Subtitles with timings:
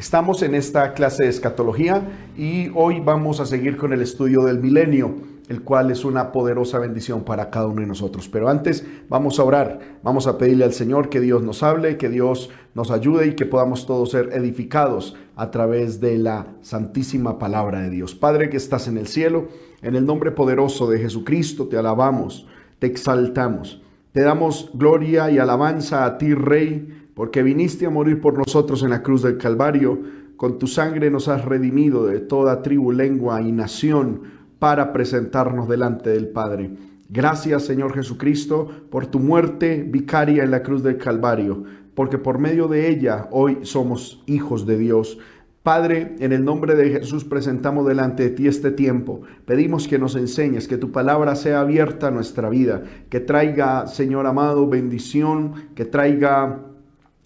[0.00, 2.02] Estamos en esta clase de escatología
[2.34, 5.14] y hoy vamos a seguir con el estudio del milenio,
[5.50, 8.26] el cual es una poderosa bendición para cada uno de nosotros.
[8.26, 12.08] Pero antes vamos a orar, vamos a pedirle al Señor que Dios nos hable, que
[12.08, 17.82] Dios nos ayude y que podamos todos ser edificados a través de la santísima palabra
[17.82, 18.14] de Dios.
[18.14, 19.48] Padre que estás en el cielo,
[19.82, 22.46] en el nombre poderoso de Jesucristo te alabamos,
[22.78, 23.82] te exaltamos,
[24.12, 28.88] te damos gloria y alabanza a ti, Rey porque viniste a morir por nosotros en
[28.88, 30.00] la cruz del Calvario,
[30.38, 34.22] con tu sangre nos has redimido de toda tribu, lengua y nación
[34.58, 36.70] para presentarnos delante del Padre.
[37.10, 42.68] Gracias Señor Jesucristo por tu muerte vicaria en la cruz del Calvario, porque por medio
[42.68, 45.18] de ella hoy somos hijos de Dios.
[45.62, 49.20] Padre, en el nombre de Jesús presentamos delante de ti este tiempo.
[49.44, 54.26] Pedimos que nos enseñes, que tu palabra sea abierta a nuestra vida, que traiga, Señor
[54.26, 56.69] amado, bendición, que traiga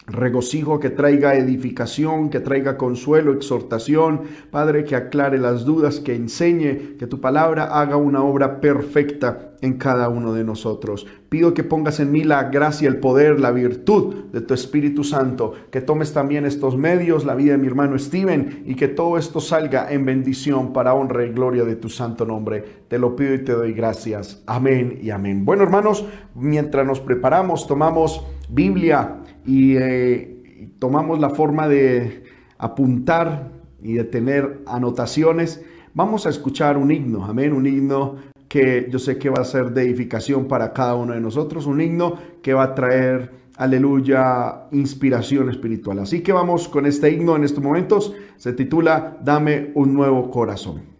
[0.07, 6.97] regocijo, que traiga edificación, que traiga consuelo, exhortación, Padre, que aclare las dudas, que enseñe,
[6.99, 11.07] que tu palabra haga una obra perfecta en cada uno de nosotros.
[11.31, 15.55] Pido que pongas en mí la gracia, el poder, la virtud de tu Espíritu Santo,
[15.71, 19.41] que tomes también estos medios, la vida de mi hermano Steven, y que todo esto
[19.41, 22.63] salga en bendición para honra y gloria de tu santo nombre.
[22.89, 24.43] Te lo pido y te doy gracias.
[24.47, 25.47] Amén y amén.
[25.47, 32.25] Bueno, hermanos, mientras nos preparamos, tomamos Biblia y eh, tomamos la forma de
[32.59, 33.51] apuntar
[33.83, 38.17] y de tener anotaciones, vamos a escuchar un himno, amén, un himno
[38.49, 41.81] que yo sé que va a ser de edificación para cada uno de nosotros, un
[41.81, 45.99] himno que va a traer, aleluya, inspiración espiritual.
[45.99, 50.94] Así que vamos con este himno en estos momentos, se titula Dame un nuevo corazón.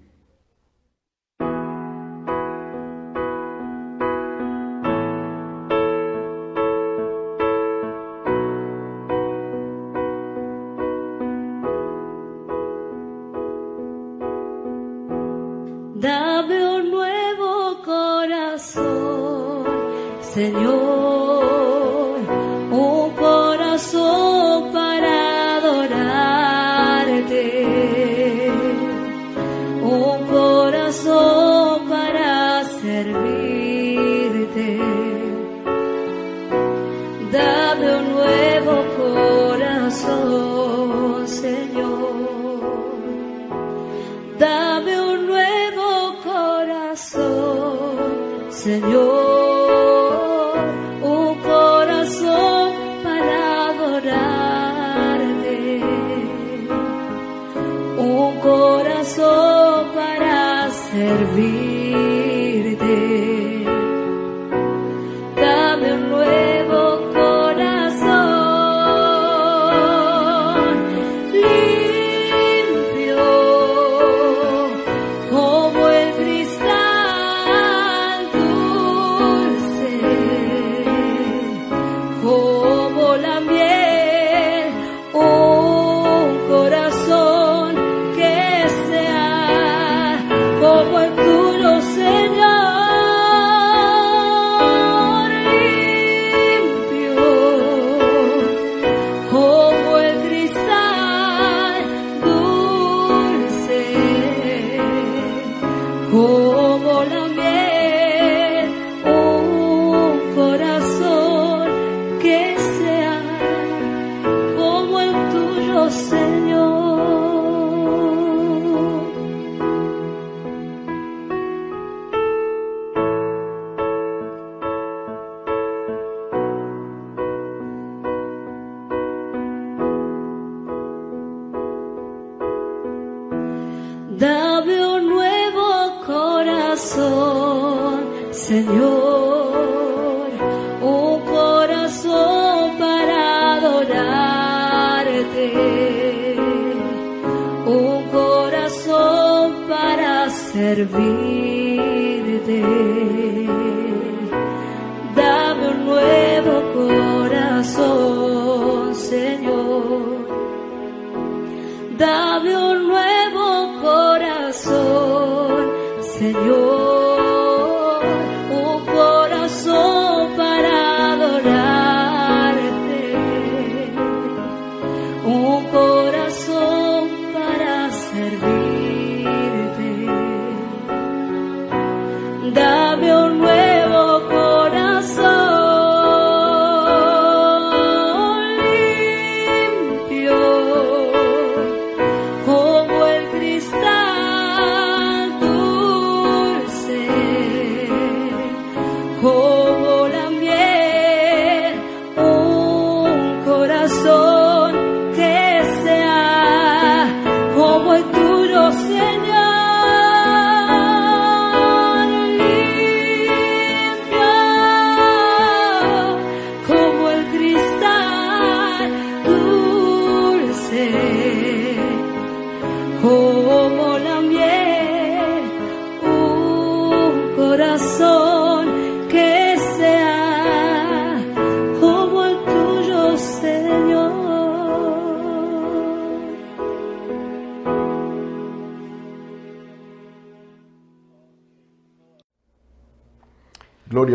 [106.17, 106.44] Oh.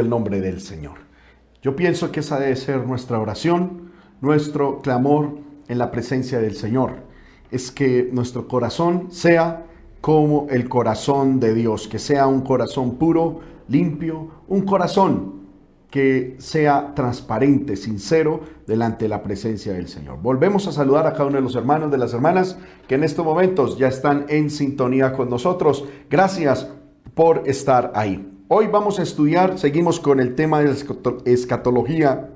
[0.09, 0.99] Nombre del Señor.
[1.61, 3.91] Yo pienso que esa debe ser nuestra oración,
[4.21, 7.03] nuestro clamor en la presencia del Señor.
[7.51, 9.65] Es que nuestro corazón sea
[10.01, 15.39] como el corazón de Dios, que sea un corazón puro, limpio, un corazón
[15.89, 20.19] que sea transparente, sincero, delante de la presencia del Señor.
[20.21, 22.57] Volvemos a saludar a cada uno de los hermanos, de las hermanas
[22.87, 25.85] que en estos momentos ya están en sintonía con nosotros.
[26.09, 26.67] Gracias
[27.15, 28.38] por estar ahí.
[28.51, 30.75] Hoy vamos a estudiar, seguimos con el tema de la
[31.25, 32.31] escatología,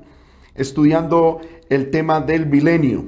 [0.54, 3.04] estudiando el tema del milenio.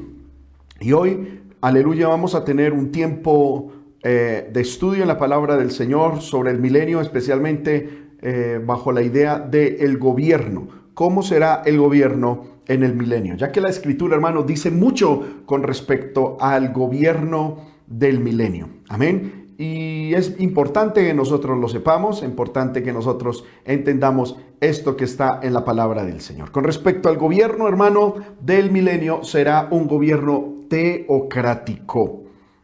[0.79, 3.71] Y hoy, aleluya, vamos a tener un tiempo
[4.01, 9.03] eh, de estudio en la palabra del Señor sobre el milenio, especialmente eh, bajo la
[9.03, 10.67] idea del el gobierno.
[10.95, 13.35] ¿Cómo será el gobierno en el milenio?
[13.35, 18.67] Ya que la escritura, hermano, dice mucho con respecto al gobierno del milenio.
[18.89, 19.44] Amén.
[19.57, 25.53] Y es importante que nosotros lo sepamos, importante que nosotros entendamos esto que está en
[25.53, 26.51] la palabra del Señor.
[26.51, 32.23] Con respecto al gobierno, hermano, del milenio, será un gobierno teocrático.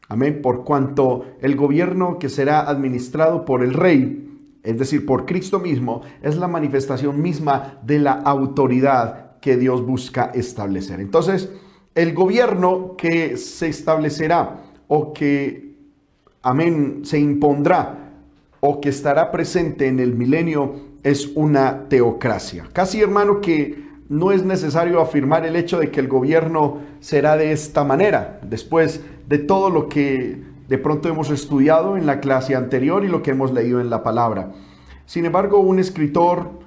[0.10, 0.42] Amén.
[0.42, 4.28] Por cuanto el gobierno que será administrado por el rey
[4.64, 10.32] es decir, por Cristo mismo, es la manifestación misma de la autoridad que Dios busca
[10.34, 11.00] establecer.
[11.00, 11.52] Entonces,
[11.96, 15.71] el gobierno que se establecerá o que,
[16.42, 18.12] amén, se impondrá
[18.60, 22.66] o que estará presente en el milenio es una teocracia.
[22.74, 27.52] Casi hermano que no es necesario afirmar el hecho de que el gobierno será de
[27.52, 33.04] esta manera, después de todo lo que de pronto hemos estudiado en la clase anterior
[33.04, 34.52] y lo que hemos leído en la palabra.
[35.06, 36.61] Sin embargo, un escritor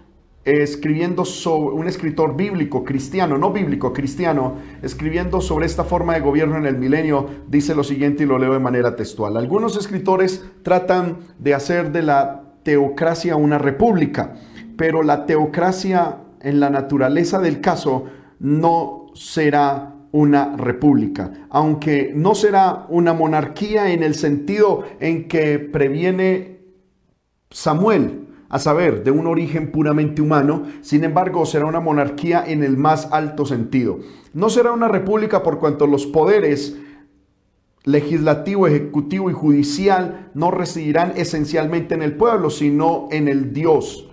[0.44, 6.56] escribiendo sobre un escritor bíblico cristiano, no bíblico cristiano, escribiendo sobre esta forma de gobierno
[6.58, 9.36] en el milenio, dice lo siguiente y lo leo de manera textual.
[9.36, 14.34] Algunos escritores tratan de hacer de la teocracia una república,
[14.76, 18.04] pero la teocracia en la naturaleza del caso
[18.38, 26.60] no será una república, aunque no será una monarquía en el sentido en que previene
[27.50, 32.76] Samuel, a saber, de un origen puramente humano, sin embargo será una monarquía en el
[32.76, 33.98] más alto sentido.
[34.32, 36.78] No será una república por cuanto los poderes
[37.82, 44.08] legislativo, ejecutivo y judicial no residirán esencialmente en el pueblo, sino en el Dios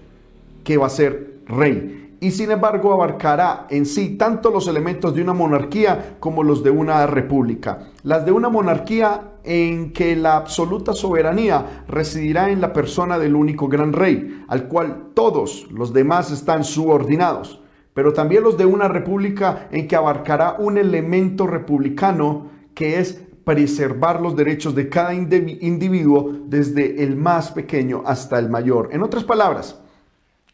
[0.63, 5.23] que va a ser rey y sin embargo abarcará en sí tanto los elementos de
[5.23, 7.89] una monarquía como los de una república.
[8.03, 13.67] Las de una monarquía en que la absoluta soberanía residirá en la persona del único
[13.67, 17.59] gran rey, al cual todos los demás están subordinados,
[17.95, 24.21] pero también los de una república en que abarcará un elemento republicano que es preservar
[24.21, 28.89] los derechos de cada individuo desde el más pequeño hasta el mayor.
[28.91, 29.81] En otras palabras,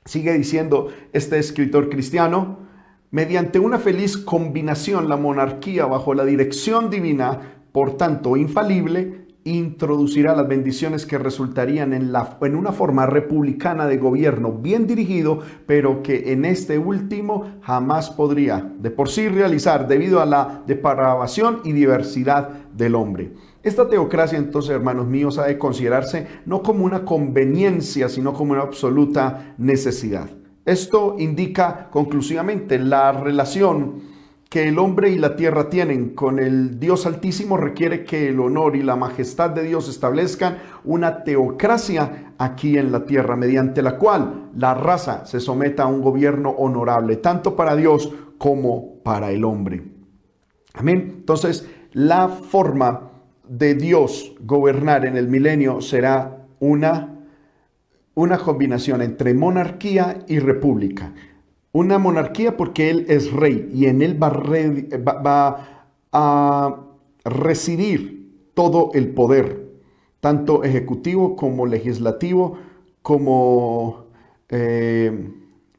[0.07, 2.59] Sigue diciendo este escritor cristiano,
[3.11, 10.47] mediante una feliz combinación la monarquía bajo la dirección divina, por tanto infalible, introducirá las
[10.47, 16.31] bendiciones que resultarían en, la, en una forma republicana de gobierno bien dirigido, pero que
[16.31, 22.49] en este último jamás podría de por sí realizar debido a la depravación y diversidad
[22.73, 23.33] del hombre.
[23.63, 28.61] Esta teocracia, entonces, hermanos míos, ha de considerarse no como una conveniencia, sino como una
[28.61, 30.29] absoluta necesidad.
[30.65, 34.01] Esto indica conclusivamente la relación
[34.49, 38.75] que el hombre y la tierra tienen con el Dios Altísimo requiere que el honor
[38.75, 44.49] y la majestad de Dios establezcan una teocracia aquí en la tierra, mediante la cual
[44.55, 49.83] la raza se someta a un gobierno honorable, tanto para Dios como para el hombre.
[50.73, 51.15] Amén.
[51.17, 53.06] Entonces, la forma
[53.49, 57.15] de Dios gobernar en el milenio será una,
[58.15, 61.13] una combinación entre monarquía y república.
[61.71, 65.67] Una monarquía porque Él es rey y en Él va,
[66.13, 66.83] a
[67.25, 69.67] residir todo el poder,
[70.19, 72.57] tanto ejecutivo como legislativo,
[73.01, 74.05] como,
[74.49, 75.29] eh,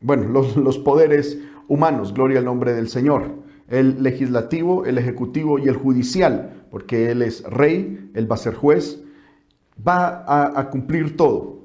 [0.00, 3.34] bueno, los, los poderes humanos, gloria al nombre del Señor,
[3.68, 8.54] el legislativo, el ejecutivo y el judicial porque Él es rey, Él va a ser
[8.54, 9.02] juez,
[9.86, 10.24] va
[10.58, 11.60] a, cumplir todo,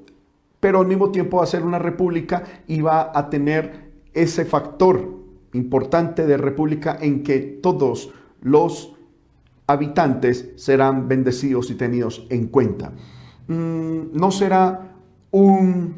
[0.60, 5.24] pero al mismo tiempo va a ser una república y va a tener ese factor
[5.52, 8.94] importante de república en que todos los
[9.66, 12.92] habitantes serán bendecidos y tenidos en cuenta.
[13.48, 14.96] Mm, no será
[15.30, 15.94] un,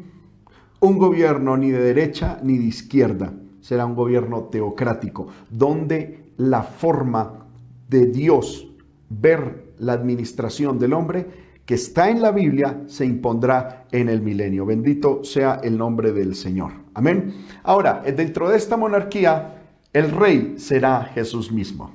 [0.79, 7.45] un gobierno ni de derecha ni de izquierda, será un gobierno teocrático, donde la forma
[7.89, 8.67] de Dios
[9.09, 14.65] ver la administración del hombre que está en la Biblia se impondrá en el milenio.
[14.65, 16.71] Bendito sea el nombre del Señor.
[16.93, 17.45] Amén.
[17.63, 21.91] Ahora, dentro de esta monarquía, el rey será Jesús mismo.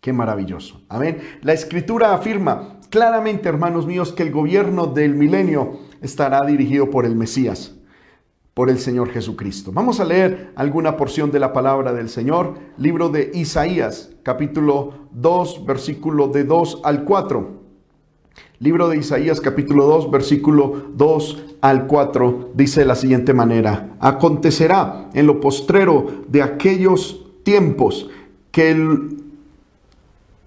[0.00, 0.80] Qué maravilloso.
[0.88, 1.18] Amén.
[1.42, 7.16] La escritura afirma claramente, hermanos míos, que el gobierno del milenio estará dirigido por el
[7.16, 7.74] Mesías,
[8.54, 9.72] por el Señor Jesucristo.
[9.72, 15.66] Vamos a leer alguna porción de la palabra del Señor, libro de Isaías, capítulo 2,
[15.66, 17.64] versículo de 2 al 4.
[18.60, 25.10] Libro de Isaías capítulo 2, versículo 2 al 4, dice de la siguiente manera, acontecerá
[25.12, 28.08] en lo postrero de aquellos tiempos
[28.52, 29.24] que el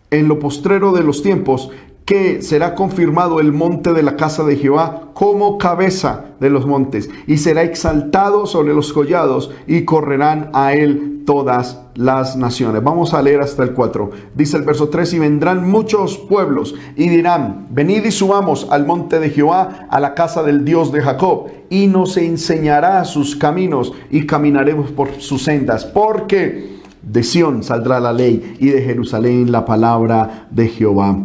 [0.10, 1.70] en lo postrero de los tiempos,
[2.08, 7.10] que será confirmado el monte de la casa de Jehová como cabeza de los montes,
[7.28, 12.82] y será exaltado sobre los collados, y correrán a él todas las naciones.
[12.82, 14.10] Vamos a leer hasta el 4.
[14.34, 19.20] Dice el verso 3, y vendrán muchos pueblos, y dirán, venid y subamos al monte
[19.20, 24.26] de Jehová, a la casa del Dios de Jacob, y nos enseñará sus caminos, y
[24.26, 30.48] caminaremos por sus sendas, porque de Sión saldrá la ley y de Jerusalén la palabra
[30.52, 31.18] de Jehová.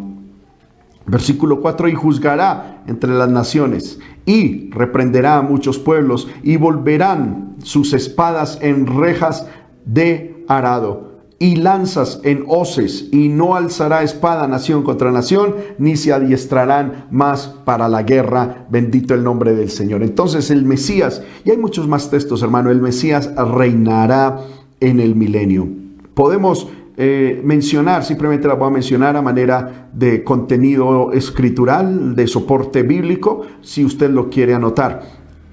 [1.07, 7.93] Versículo 4, y juzgará entre las naciones y reprenderá a muchos pueblos y volverán sus
[7.93, 9.47] espadas en rejas
[9.85, 16.13] de arado y lanzas en hoces y no alzará espada nación contra nación ni se
[16.13, 18.67] adiestrarán más para la guerra.
[18.71, 20.05] Bendito el nombre del Señor.
[20.05, 24.39] Entonces el Mesías, y hay muchos más textos hermano, el Mesías reinará
[24.79, 25.69] en el milenio.
[26.15, 32.83] Podemos eh, mencionar, simplemente la voy a mencionar a manera de contenido escritural, de soporte
[32.83, 35.03] bíblico, si usted lo quiere anotar.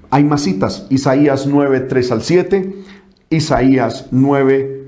[0.09, 2.75] Hay más citas, Isaías 9, 3 al 7,
[3.29, 4.79] Isaías 9,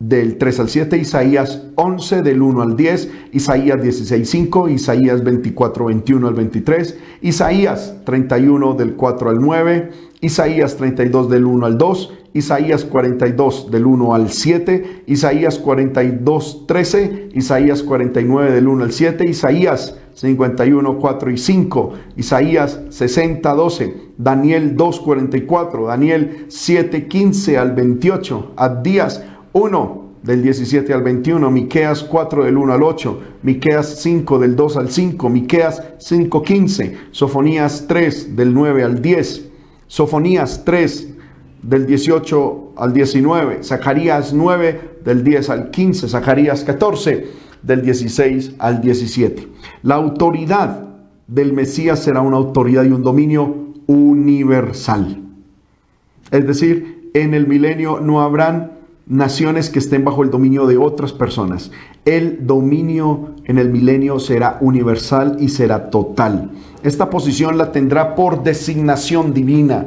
[0.00, 5.84] del 3 al 7, Isaías 11 del 1 al 10, Isaías 16, 5, Isaías 24,
[5.84, 9.90] 21 al 23, Isaías 31 del 4 al 9,
[10.22, 17.30] Isaías 32 del 1 al 2, Isaías 42 del 1 al 7, Isaías 42, 13,
[17.34, 24.76] Isaías 49 del 1 al 7, Isaías 51, 4 y 5, Isaías 60, 12, Daniel
[24.76, 32.44] 2, 44, Daniel 7, 15 al 28, Abdías 1 del 17 al 21, Miqueas 4
[32.44, 38.36] del 1 al 8, Miqueas 5 del 2 al 5, Miqueas 5, 15, Sofonías 3
[38.36, 39.48] del 9 al 10,
[39.86, 41.14] Sofonías 3
[41.62, 47.26] del 18 al 19, Zacarías 9 del 10 al 15, Zacarías 14
[47.62, 49.48] del 16 al 17.
[49.82, 50.88] La autoridad
[51.26, 55.18] del Mesías será una autoridad y un dominio universal.
[56.30, 58.72] Es decir, en el milenio no habrán
[59.06, 61.72] naciones que estén bajo el dominio de otras personas.
[62.04, 66.52] El dominio en el milenio será universal y será total.
[66.82, 69.86] Esta posición la tendrá por designación divina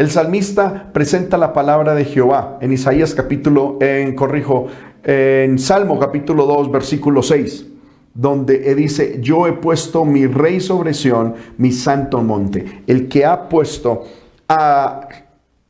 [0.00, 4.66] el salmista presenta la palabra de Jehová en Isaías capítulo, en, corrijo,
[5.04, 7.66] en Salmo capítulo 2, versículo 6
[8.14, 12.82] donde dice, yo he puesto mi rey sobre Sión, mi santo monte.
[12.86, 14.04] El que ha puesto
[14.48, 15.06] a,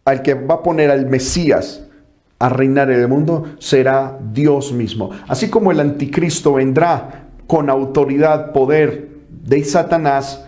[0.05, 1.85] al que va a poner al Mesías
[2.39, 5.11] a reinar en el mundo será Dios mismo.
[5.27, 9.09] Así como el anticristo vendrá con autoridad, poder
[9.45, 10.47] de Satanás,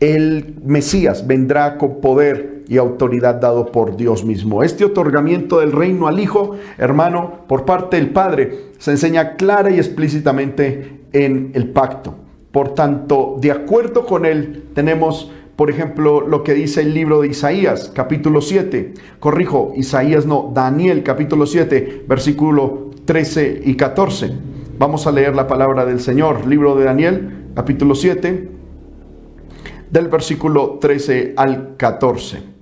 [0.00, 4.62] el Mesías vendrá con poder y autoridad dado por Dios mismo.
[4.62, 9.76] Este otorgamiento del reino al Hijo, hermano, por parte del Padre, se enseña clara y
[9.76, 12.14] explícitamente en el pacto.
[12.52, 17.28] Por tanto, de acuerdo con él, tenemos, por ejemplo, lo que dice el libro de
[17.28, 18.94] Isaías, capítulo 7.
[19.18, 24.32] Corrijo, Isaías no, Daniel, capítulo 7, versículo 13 y 14.
[24.78, 28.48] Vamos a leer la palabra del Señor, libro de Daniel, capítulo 7,
[29.90, 32.53] del versículo 13 al 14.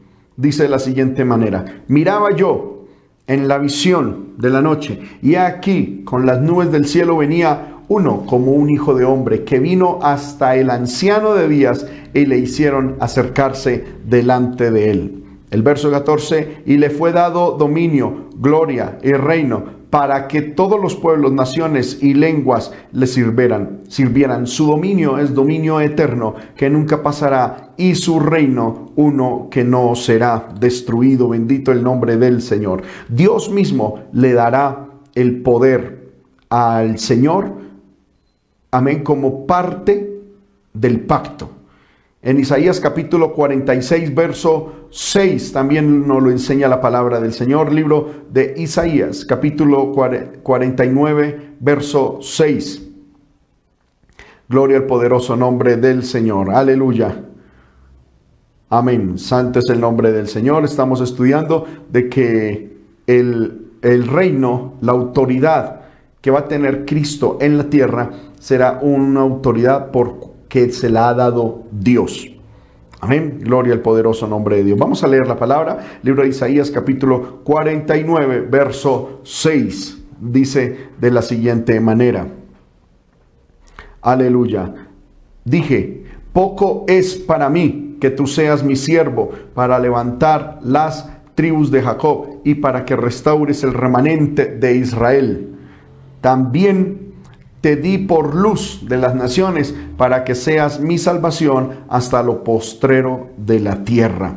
[0.43, 2.87] Dice de la siguiente manera, miraba yo
[3.29, 8.27] en la visión de la noche y aquí con las nubes del cielo venía uno
[8.27, 12.97] como un hijo de hombre que vino hasta el anciano de días y le hicieron
[12.99, 15.25] acercarse delante de él.
[15.53, 20.97] El verso 14, y le fue dado dominio, gloria y reino para que todos los
[20.97, 24.47] pueblos, naciones y lenguas le sirvieran, sirvieran.
[24.47, 30.49] Su dominio es dominio eterno que nunca pasará y su reino uno que no será
[30.59, 31.29] destruido.
[31.29, 32.83] Bendito el nombre del Señor.
[33.11, 36.15] Dios mismo le dará el poder
[36.49, 37.53] al Señor,
[38.71, 40.23] amén, como parte
[40.73, 41.51] del pacto.
[42.23, 47.73] En Isaías capítulo 46, verso 6 también nos lo enseña la palabra del Señor.
[47.73, 52.91] Libro de Isaías capítulo 49, verso 6.
[54.51, 56.51] Gloria al poderoso nombre del Señor.
[56.51, 57.25] Aleluya.
[58.69, 59.17] Amén.
[59.17, 60.63] Santo es el nombre del Señor.
[60.67, 65.81] Estamos estudiando de que el, el reino, la autoridad
[66.21, 71.15] que va a tener Cristo en la tierra será una autoridad porque se la ha
[71.15, 72.32] dado Dios.
[73.03, 73.41] Amén.
[73.41, 74.79] Gloria al poderoso nombre de Dios.
[74.79, 75.99] Vamos a leer la palabra.
[76.05, 80.05] Libro de Isaías capítulo 49, verso 6.
[80.21, 82.29] Dice de la siguiente manera.
[84.03, 84.73] Aleluya.
[85.45, 91.83] Dije, poco es para mí que tú seas mi siervo para levantar las tribus de
[91.83, 95.57] Jacob y para que restaures el remanente de Israel.
[96.21, 97.02] También
[97.63, 103.31] te di por luz de las naciones para que seas mi salvación hasta lo postrero
[103.39, 104.37] de la tierra.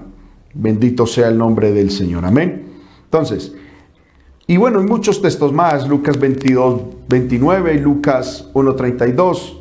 [0.54, 2.24] Bendito sea el nombre del Señor.
[2.24, 2.68] Amén.
[3.04, 3.54] Entonces,
[4.48, 9.58] y bueno, hay muchos textos más, Lucas 22, 29, Lucas 1.32,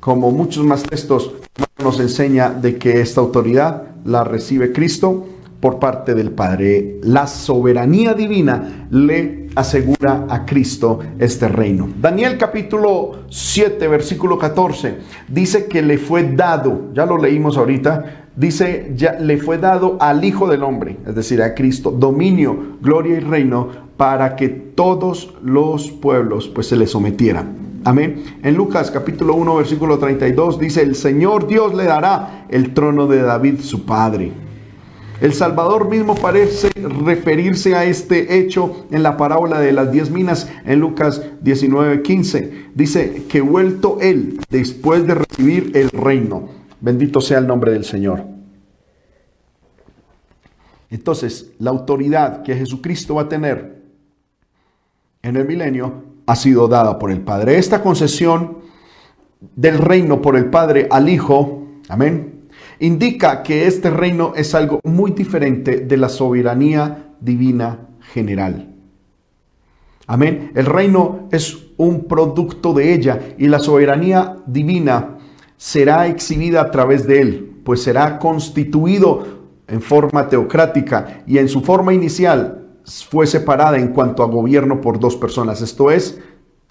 [0.00, 1.32] como muchos más textos,
[1.82, 5.26] nos enseña de que esta autoridad la recibe Cristo
[5.64, 6.98] por parte del Padre.
[7.04, 11.88] La soberanía divina le asegura a Cristo este reino.
[12.02, 18.92] Daniel capítulo 7, versículo 14, dice que le fue dado, ya lo leímos ahorita, dice,
[18.94, 23.20] ya le fue dado al Hijo del Hombre, es decir, a Cristo, dominio, gloria y
[23.20, 27.80] reino para que todos los pueblos pues se le sometieran.
[27.84, 28.22] Amén.
[28.42, 33.22] En Lucas capítulo 1 versículo 32 dice, el Señor Dios le dará el trono de
[33.22, 34.43] David su padre
[35.20, 40.50] el Salvador mismo parece referirse a este hecho en la parábola de las diez minas
[40.64, 42.70] en Lucas 19:15.
[42.74, 46.48] Dice que vuelto él después de recibir el reino.
[46.80, 48.24] Bendito sea el nombre del Señor.
[50.90, 53.82] Entonces, la autoridad que Jesucristo va a tener
[55.22, 57.58] en el milenio ha sido dada por el Padre.
[57.58, 58.58] Esta concesión
[59.56, 62.33] del reino por el Padre al Hijo, amén,
[62.78, 68.74] indica que este reino es algo muy diferente de la soberanía divina general.
[70.06, 70.52] Amén.
[70.54, 75.18] El reino es un producto de ella y la soberanía divina
[75.56, 81.62] será exhibida a través de él, pues será constituido en forma teocrática y en su
[81.62, 86.20] forma inicial fue separada en cuanto a gobierno por dos personas, esto es,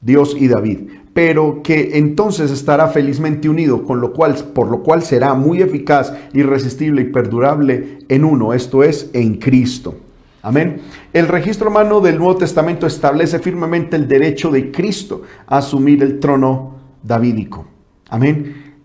[0.04, 0.80] Dios y David,
[1.14, 6.14] pero que entonces estará felizmente unido, con lo cual, por lo cual será muy eficaz,
[6.34, 9.96] irresistible y perdurable en uno, esto es, en Cristo.
[10.42, 10.82] Amén.
[11.14, 16.20] El registro humano del Nuevo Testamento establece firmemente el derecho de Cristo a asumir el
[16.20, 17.66] trono davídico.
[18.10, 18.76] Amén.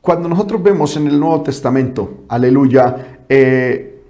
[0.00, 4.02] Cuando nosotros vemos en el Nuevo Testamento, aleluya, eh,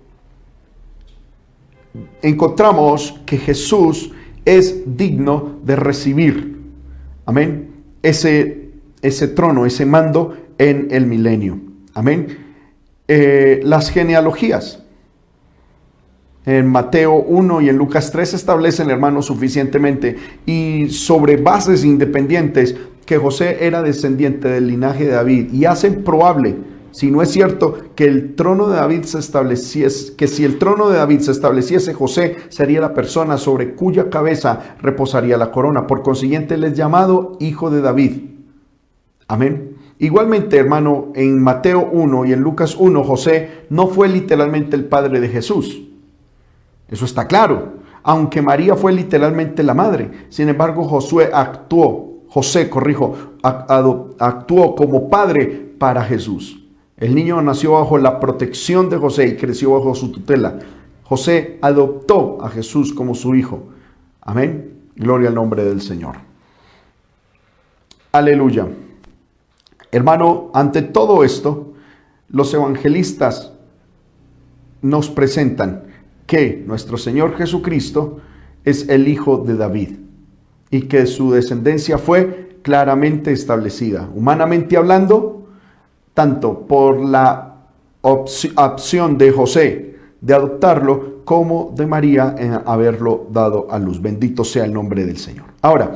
[2.22, 4.12] encontramos que Jesús
[4.48, 6.56] es digno de recibir,
[7.26, 7.68] amén,
[8.02, 8.70] ese,
[9.02, 11.60] ese trono, ese mando en el milenio.
[11.92, 12.28] Amén.
[13.06, 14.82] Eh, las genealogías.
[16.46, 23.18] En Mateo 1 y en Lucas 3 establecen, hermanos, suficientemente y sobre bases independientes que
[23.18, 26.56] José era descendiente del linaje de David y hacen probable
[26.90, 30.88] si no es cierto que el trono de David se estableciese, que si el trono
[30.88, 35.86] de David se estableciese, José sería la persona sobre cuya cabeza reposaría la corona.
[35.86, 38.12] Por consiguiente, él es llamado hijo de David.
[39.28, 39.76] Amén.
[39.98, 45.20] Igualmente, hermano, en Mateo 1 y en Lucas 1, José no fue literalmente el padre
[45.20, 45.82] de Jesús.
[46.88, 47.78] Eso está claro.
[48.02, 50.10] Aunque María fue literalmente la madre.
[50.30, 56.64] Sin embargo, Josué actuó, José, corrijo, actuó como padre para Jesús.
[56.98, 60.58] El niño nació bajo la protección de José y creció bajo su tutela.
[61.04, 63.68] José adoptó a Jesús como su hijo.
[64.20, 64.74] Amén.
[64.96, 66.16] Gloria al nombre del Señor.
[68.10, 68.66] Aleluya.
[69.92, 71.72] Hermano, ante todo esto,
[72.28, 73.52] los evangelistas
[74.82, 75.84] nos presentan
[76.26, 78.18] que nuestro Señor Jesucristo
[78.64, 79.96] es el hijo de David
[80.70, 84.10] y que su descendencia fue claramente establecida.
[84.14, 85.37] Humanamente hablando,
[86.18, 87.54] tanto por la
[88.00, 94.02] opción de José de adoptarlo como de María en haberlo dado a luz.
[94.02, 95.44] Bendito sea el nombre del Señor.
[95.62, 95.92] Ahora,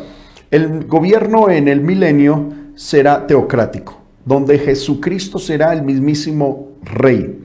[0.49, 7.45] el gobierno en el milenio será teocrático, donde Jesucristo será el mismísimo rey.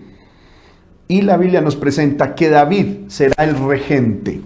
[1.08, 4.40] Y la Biblia nos presenta que David será el regente.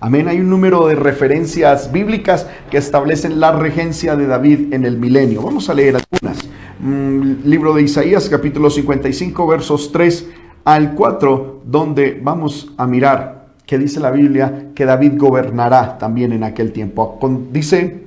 [0.00, 0.26] Amén.
[0.26, 5.42] Hay un número de referencias bíblicas que establecen la regencia de David en el milenio.
[5.42, 6.47] Vamos a leer algunas.
[6.88, 10.26] Mm, libro de Isaías capítulo 55 versos 3
[10.64, 16.44] al 4, donde vamos a mirar que dice la Biblia que David gobernará también en
[16.44, 17.18] aquel tiempo.
[17.52, 18.04] dice,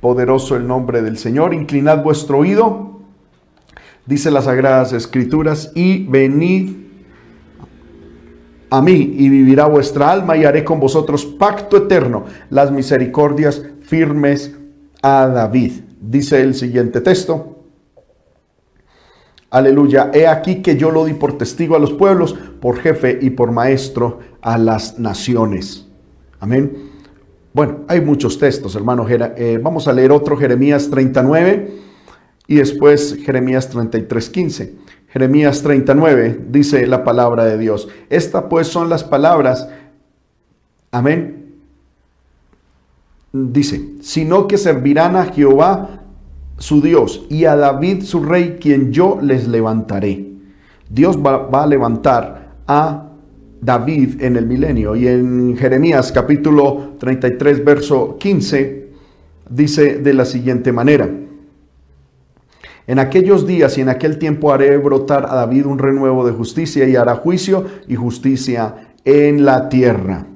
[0.00, 1.52] poderoso el nombre del Señor.
[1.52, 3.00] Inclinad vuestro oído,
[4.06, 6.76] dice las Sagradas Escrituras, y venid
[8.70, 14.54] a mí y vivirá vuestra alma y haré con vosotros pacto eterno, las misericordias firmes
[15.02, 15.85] a David.
[16.08, 17.56] Dice el siguiente texto.
[19.50, 20.10] Aleluya.
[20.14, 23.50] He aquí que yo lo di por testigo a los pueblos, por jefe y por
[23.50, 25.86] maestro a las naciones.
[26.38, 26.90] Amén.
[27.52, 29.06] Bueno, hay muchos textos, hermano.
[29.08, 31.70] Eh, vamos a leer otro, Jeremías 39
[32.46, 34.74] y después Jeremías 33, 15.
[35.08, 37.88] Jeremías 39 dice la palabra de Dios.
[38.10, 39.68] Estas pues son las palabras,
[40.92, 41.45] amén.
[43.32, 46.02] Dice, sino que servirán a Jehová
[46.58, 50.26] su Dios y a David su rey, quien yo les levantaré.
[50.88, 53.08] Dios va, a levantar a
[53.60, 54.96] David en el milenio.
[54.96, 58.88] Y en Jeremías capítulo 33, verso 15,
[59.50, 61.08] dice de la siguiente manera.
[62.86, 66.88] En aquellos días y en aquel tiempo haré brotar a David un renuevo de justicia
[66.88, 70.26] y hará juicio y justicia en la tierra.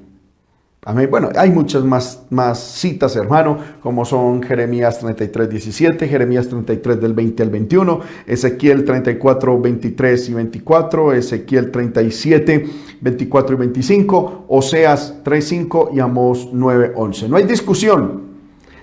[0.83, 1.09] Amén.
[1.11, 7.13] Bueno, hay muchas más, más citas, hermano, como son Jeremías 33, 17, Jeremías 33 del
[7.13, 12.65] 20 al 21, Ezequiel 34, 23 y 24, Ezequiel 37,
[12.99, 17.29] 24 y 25, Oseas 3, 5 y Amós 9, 11.
[17.29, 18.23] No hay discusión,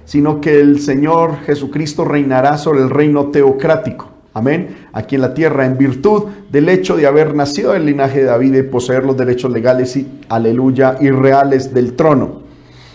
[0.05, 4.18] sino que el Señor Jesucristo reinará sobre el reino teocrático.
[4.39, 4.87] Amén.
[4.93, 8.55] Aquí en la tierra, en virtud del hecho de haber nacido del linaje de David
[8.55, 12.43] y poseer los derechos legales y, aleluya, y reales del trono.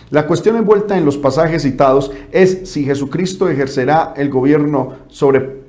[0.08, 5.64] La cuestión envuelta en los pasajes citados es si Jesucristo ejercerá el gobierno sobre,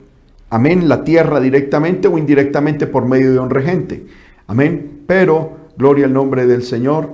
[0.49, 4.05] amén, la tierra directamente o indirectamente por medio de un regente.
[4.47, 5.01] Amén.
[5.05, 7.09] Pero, gloria al nombre del Señor,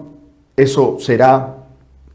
[0.55, 1.65] eso será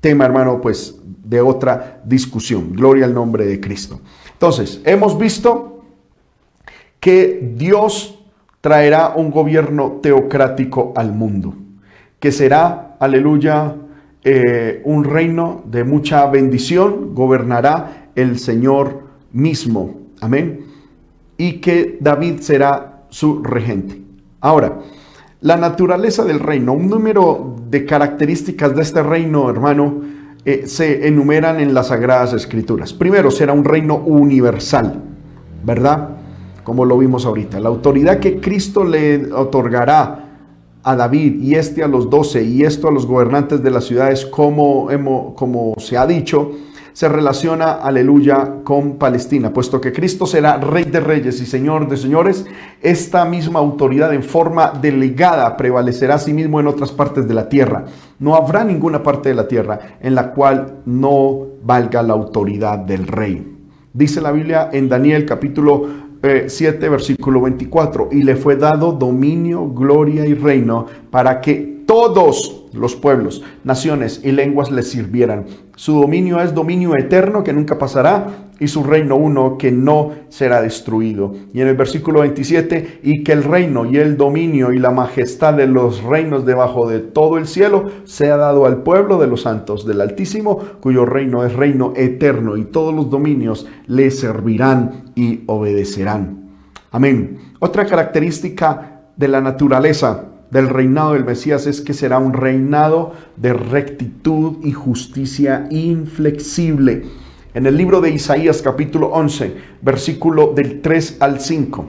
[0.00, 2.72] tema, hermano, pues de otra discusión.
[2.72, 4.00] Gloria al nombre de Cristo.
[4.32, 5.75] Entonces, hemos visto
[7.06, 8.18] que Dios
[8.60, 11.54] traerá un gobierno teocrático al mundo,
[12.18, 13.76] que será, aleluya,
[14.24, 20.64] eh, un reino de mucha bendición, gobernará el Señor mismo, amén,
[21.38, 24.02] y que David será su regente.
[24.40, 24.80] Ahora,
[25.42, 30.00] la naturaleza del reino, un número de características de este reino, hermano,
[30.44, 32.92] eh, se enumeran en las Sagradas Escrituras.
[32.92, 35.04] Primero, será un reino universal,
[35.62, 36.15] ¿verdad?
[36.66, 37.61] Como lo vimos ahorita.
[37.61, 40.24] La autoridad que Cristo le otorgará
[40.83, 44.26] a David y este a los doce y esto a los gobernantes de las ciudades,
[44.26, 46.50] como, hemos, como se ha dicho,
[46.92, 51.96] se relaciona, aleluya, con Palestina, puesto que Cristo será rey de reyes y señor de
[51.96, 52.44] señores,
[52.83, 57.48] esta misma autoridad en forma delegada prevalecerá a sí mismo en otras partes de la
[57.48, 57.85] tierra.
[58.18, 63.07] No habrá ninguna parte de la tierra en la cual no valga la autoridad del
[63.07, 63.52] rey.
[63.96, 70.26] Dice la Biblia en Daniel capítulo 7, versículo 24, y le fue dado dominio, gloria
[70.26, 75.46] y reino para que todos los pueblos, naciones y lenguas le sirvieran.
[75.76, 80.62] Su dominio es dominio eterno que nunca pasará y su reino uno que no será
[80.62, 81.34] destruido.
[81.52, 85.52] Y en el versículo 27, y que el reino y el dominio y la majestad
[85.52, 89.86] de los reinos debajo de todo el cielo sea dado al pueblo de los santos
[89.86, 96.52] del Altísimo, cuyo reino es reino eterno y todos los dominios le servirán y obedecerán.
[96.90, 97.38] Amén.
[97.58, 103.52] Otra característica de la naturaleza del reinado del Mesías es que será un reinado de
[103.52, 107.04] rectitud y justicia inflexible.
[107.54, 111.87] En el libro de Isaías capítulo 11, versículo del 3 al 5.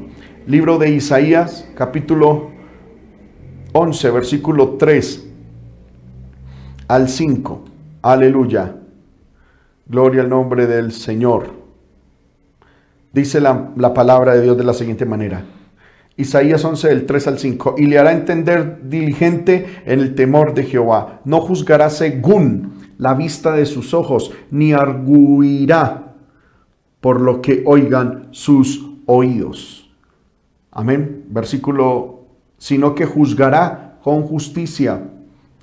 [0.47, 2.51] Libro de Isaías capítulo
[3.73, 5.27] 11, versículo 3
[6.87, 7.65] al 5.
[8.01, 8.75] Aleluya.
[9.85, 11.51] Gloria al nombre del Señor.
[13.13, 15.43] Dice la, la palabra de Dios de la siguiente manera.
[16.17, 20.63] Isaías 11 del 3 al 5, y le hará entender diligente en el temor de
[20.63, 21.21] Jehová.
[21.25, 26.15] No juzgará según la vista de sus ojos, ni arguirá
[27.01, 29.91] por lo que oigan sus oídos.
[30.71, 31.25] Amén.
[31.29, 32.25] Versículo,
[32.57, 35.03] sino que juzgará con justicia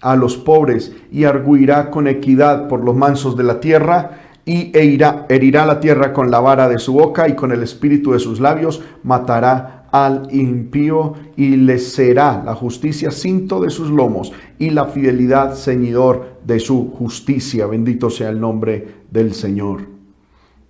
[0.00, 5.66] a los pobres y arguirá con equidad por los mansos de la tierra y herirá
[5.66, 8.82] la tierra con la vara de su boca y con el espíritu de sus labios
[9.02, 15.54] matará al impío y le será la justicia cinto de sus lomos y la fidelidad
[15.54, 17.68] ceñidor de su justicia.
[17.68, 19.82] Bendito sea el nombre del Señor.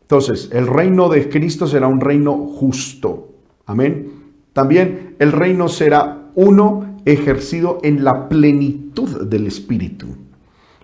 [0.03, 3.31] Entonces, el reino de Cristo será un reino justo.
[3.65, 4.13] Amén.
[4.53, 10.09] También el reino será uno ejercido en la plenitud del Espíritu.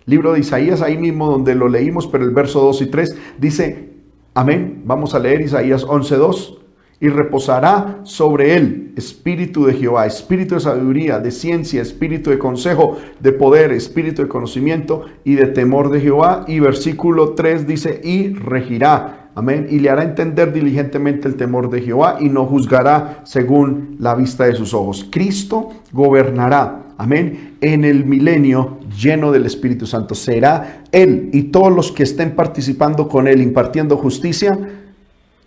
[0.07, 3.90] Libro de Isaías, ahí mismo donde lo leímos, pero el verso 2 y 3 dice,
[4.33, 6.60] amén, vamos a leer Isaías 11, 2
[7.00, 12.98] y reposará sobre él espíritu de Jehová, espíritu de sabiduría, de ciencia, espíritu de consejo,
[13.18, 16.44] de poder, espíritu de conocimiento y de temor de Jehová.
[16.46, 21.80] Y versículo 3 dice, y regirá, amén, y le hará entender diligentemente el temor de
[21.80, 25.06] Jehová y no juzgará según la vista de sus ojos.
[25.10, 30.14] Cristo gobernará, amén, en el milenio lleno del Espíritu Santo.
[30.14, 34.58] Será él y todos los que estén participando con él, impartiendo justicia,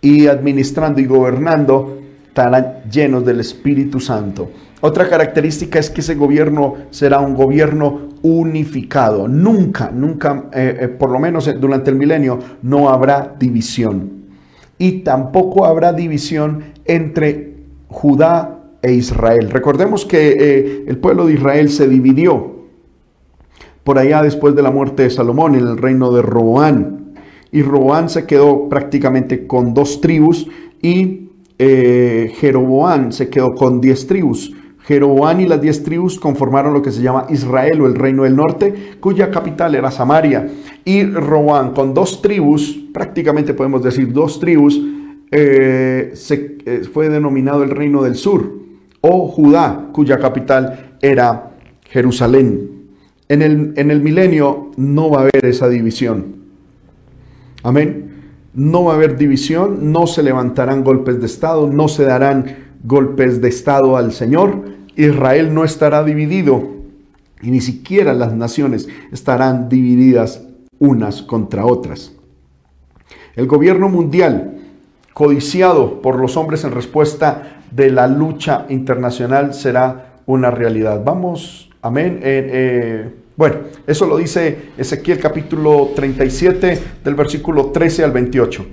[0.04, 4.50] y administrando y gobernando estarán llenos del Espíritu Santo.
[4.82, 9.26] Otra característica es que ese gobierno será un gobierno unificado.
[9.28, 14.24] Nunca, nunca, eh, eh, por lo menos durante el milenio, no habrá división.
[14.76, 17.54] Y tampoco habrá división entre
[17.88, 19.48] Judá e Israel.
[19.50, 22.52] Recordemos que eh, el pueblo de Israel se dividió
[23.84, 27.03] por allá después de la muerte de Salomón en el reino de Roboán
[27.54, 30.48] y Roboán se quedó prácticamente con dos tribus
[30.82, 34.52] y eh, Jeroboán se quedó con diez tribus.
[34.80, 38.34] Jeroboán y las diez tribus conformaron lo que se llama Israel o el reino del
[38.34, 40.48] norte, cuya capital era Samaria.
[40.84, 44.76] Y Roboán con dos tribus, prácticamente podemos decir dos tribus,
[45.30, 48.50] eh, eh, fue denominado el reino del sur
[49.00, 51.52] o Judá, cuya capital era
[51.84, 52.68] Jerusalén.
[53.28, 56.43] En el, en el milenio no va a haber esa división.
[57.64, 58.10] Amén.
[58.52, 63.40] No va a haber división, no se levantarán golpes de Estado, no se darán golpes
[63.40, 64.66] de Estado al Señor.
[64.94, 66.62] Israel no estará dividido
[67.42, 70.46] y ni siquiera las naciones estarán divididas
[70.78, 72.12] unas contra otras.
[73.34, 74.58] El gobierno mundial,
[75.14, 81.02] codiciado por los hombres en respuesta de la lucha internacional, será una realidad.
[81.02, 82.20] Vamos, amén.
[82.22, 88.64] Eh, bueno, eso lo dice Ezequiel capítulo 37 del versículo 13 al 28.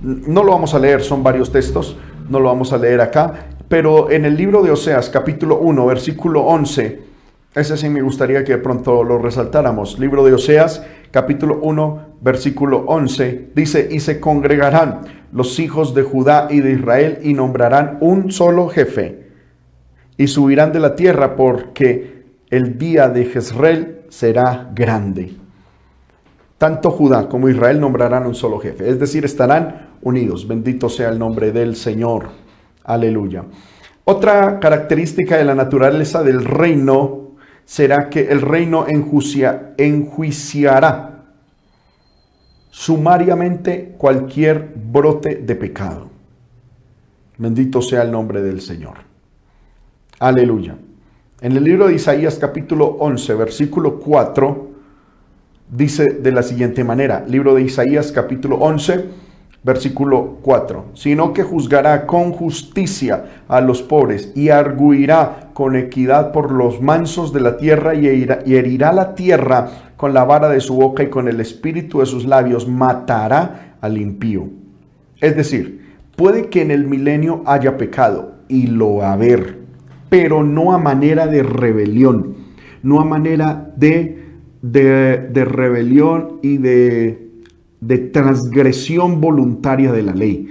[0.00, 1.96] No lo vamos a leer, son varios textos,
[2.30, 6.40] no lo vamos a leer acá, pero en el libro de Oseas capítulo 1 versículo
[6.42, 7.02] 11,
[7.54, 9.98] ese sí me gustaría que pronto lo resaltáramos.
[9.98, 16.48] Libro de Oseas capítulo 1 versículo 11 dice, y se congregarán los hijos de Judá
[16.48, 19.28] y de Israel y nombrarán un solo jefe
[20.16, 25.36] y subirán de la tierra porque el día de Jezreel será grande.
[26.58, 30.48] Tanto Judá como Israel nombrarán un solo jefe, es decir, estarán unidos.
[30.48, 32.30] Bendito sea el nombre del Señor.
[32.84, 33.44] Aleluya.
[34.04, 37.28] Otra característica de la naturaleza del reino
[37.64, 41.04] será que el reino enjuiciará
[42.70, 46.08] sumariamente cualquier brote de pecado.
[47.36, 48.98] Bendito sea el nombre del Señor.
[50.18, 50.76] Aleluya.
[51.40, 54.70] En el libro de Isaías capítulo 11, versículo 4,
[55.70, 59.04] dice de la siguiente manera, libro de Isaías capítulo 11,
[59.62, 66.50] versículo 4, sino que juzgará con justicia a los pobres y arguirá con equidad por
[66.50, 71.04] los mansos de la tierra y herirá la tierra con la vara de su boca
[71.04, 74.48] y con el espíritu de sus labios matará al impío.
[75.20, 79.67] Es decir, puede que en el milenio haya pecado y lo haber
[80.08, 82.36] pero no a manera de rebelión,
[82.82, 84.24] no a manera de,
[84.62, 87.28] de, rebelión y de,
[88.12, 90.48] transgresión voluntaria de la ley.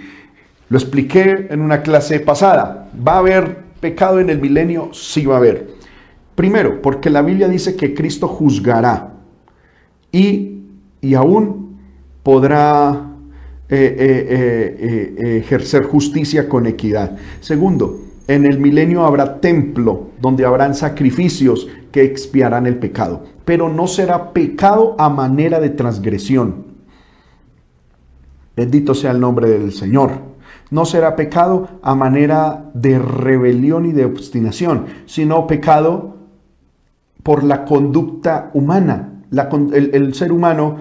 [0.70, 2.90] Lo expliqué en una clase pasada.
[3.08, 4.90] ¿Va a haber pecado en el milenio?
[4.94, 5.70] Sí va a haber.
[6.36, 9.14] Primero, porque la Biblia dice que Cristo juzgará
[10.12, 10.62] y,
[11.02, 11.78] y aún
[12.22, 13.08] podrá
[13.70, 17.18] eh, eh, eh, ejercer justicia con equidad.
[17.42, 23.88] Segundo, en el milenio habrá templo donde habrán sacrificios que expiarán el pecado, pero no
[23.88, 26.66] será pecado a manera de transgresión.
[28.56, 30.12] Bendito sea el nombre del Señor.
[30.70, 36.18] No será pecado a manera de rebelión y de obstinación, sino pecado
[37.24, 39.22] por la conducta humana.
[39.32, 40.78] el, ser humano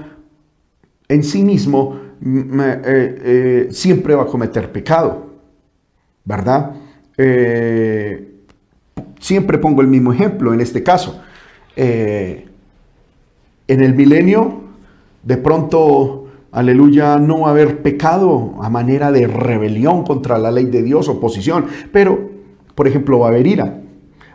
[1.08, 5.26] en sí mismo mm, eh, eh, siempre va a cometer pecado,
[6.24, 6.72] ¿verdad?
[7.18, 8.32] Eh,
[9.20, 11.20] siempre pongo el mismo ejemplo en este caso.
[11.76, 12.46] Eh,
[13.68, 14.60] en el milenio,
[15.22, 21.08] de pronto, aleluya, no haber pecado a manera de rebelión contra la ley de Dios,
[21.08, 22.30] oposición, pero,
[22.74, 23.80] por ejemplo, va a haber ira,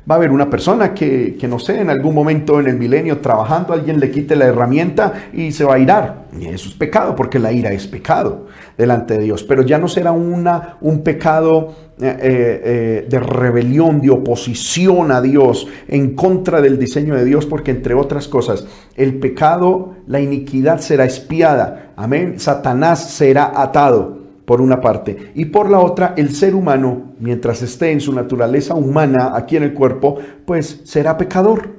[0.09, 3.19] Va a haber una persona que, que, no sé, en algún momento en el milenio
[3.19, 6.25] trabajando, alguien le quite la herramienta y se va a irar.
[6.39, 9.43] Y eso es pecado, porque la ira es pecado delante de Dios.
[9.43, 15.67] Pero ya no será una, un pecado eh, eh, de rebelión, de oposición a Dios,
[15.87, 21.05] en contra del diseño de Dios, porque entre otras cosas, el pecado, la iniquidad será
[21.05, 21.91] espiada.
[21.95, 22.39] Amén.
[22.39, 27.91] Satanás será atado por una parte, y por la otra, el ser humano, mientras esté
[27.91, 31.69] en su naturaleza humana aquí en el cuerpo, pues será pecador,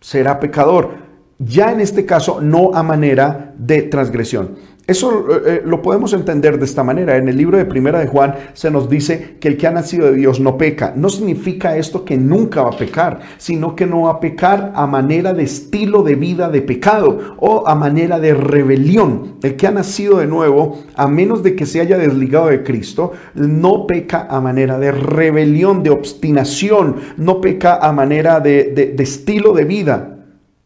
[0.00, 1.04] será pecador.
[1.38, 4.56] Ya en este caso, no a manera de transgresión.
[4.86, 7.16] Eso eh, eh, lo podemos entender de esta manera.
[7.16, 10.06] En el libro de Primera de Juan se nos dice que el que ha nacido
[10.06, 10.92] de Dios no peca.
[10.94, 14.86] No significa esto que nunca va a pecar, sino que no va a pecar a
[14.86, 19.36] manera de estilo de vida de pecado o a manera de rebelión.
[19.42, 23.12] El que ha nacido de nuevo, a menos de que se haya desligado de Cristo,
[23.34, 29.54] no peca a manera de rebelión, de obstinación, no peca a manera de, de estilo
[29.54, 30.18] de vida,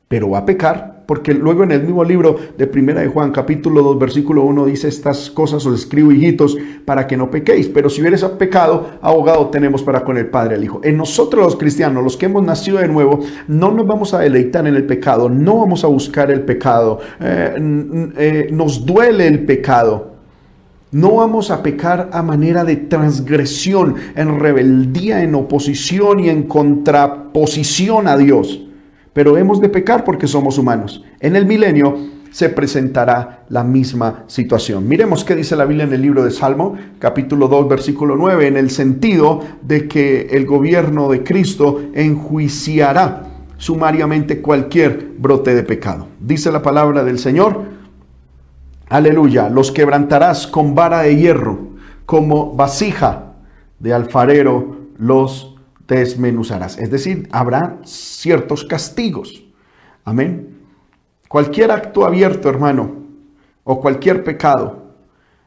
[0.09, 3.81] pero va a pecar porque luego en el mismo libro de Primera de Juan, capítulo
[3.81, 7.67] 2, versículo 1, dice estas cosas os escribo, hijitos, para que no pequéis.
[7.69, 10.83] Pero si hubieres pecado, abogado tenemos para con el Padre el Hijo.
[10.85, 14.67] En nosotros los cristianos, los que hemos nacido de nuevo, no nos vamos a deleitar
[14.67, 17.55] en el pecado, no vamos a buscar el pecado, eh,
[18.19, 20.13] eh, nos duele el pecado.
[20.91, 28.09] No vamos a pecar a manera de transgresión, en rebeldía, en oposición y en contraposición
[28.09, 28.68] a Dios
[29.19, 31.03] pero hemos de pecar porque somos humanos.
[31.19, 31.99] En el milenio
[32.31, 34.87] se presentará la misma situación.
[34.87, 38.57] Miremos qué dice la Biblia en el libro de Salmo, capítulo 2, versículo 9, en
[38.57, 43.25] el sentido de que el gobierno de Cristo enjuiciará
[43.57, 46.07] sumariamente cualquier brote de pecado.
[46.21, 47.63] Dice la palabra del Señor,
[48.89, 51.71] aleluya, los quebrantarás con vara de hierro,
[52.07, 53.33] como vasija
[53.81, 55.48] de alfarero los
[55.89, 56.79] desmenuzarás.
[56.79, 59.43] Es decir, habrá ciertos castigos.
[60.05, 60.59] Amén.
[61.29, 62.93] Cualquier acto abierto, hermano,
[63.65, 64.95] o cualquier pecado,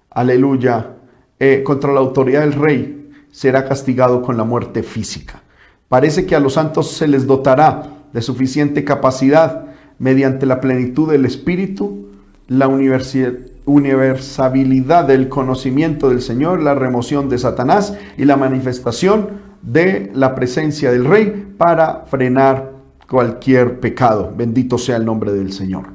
[0.10, 0.96] aleluya,
[1.40, 5.42] eh, contra la autoridad del rey, será castigado con la muerte física.
[5.88, 9.66] Parece que a los santos se les dotará de suficiente capacidad
[9.98, 12.10] mediante la plenitud del Espíritu,
[12.48, 20.34] la universabilidad del conocimiento del Señor, la remoción de Satanás y la manifestación de la
[20.34, 22.72] presencia del rey para frenar
[23.08, 24.34] cualquier pecado.
[24.36, 25.86] Bendito sea el nombre del Señor.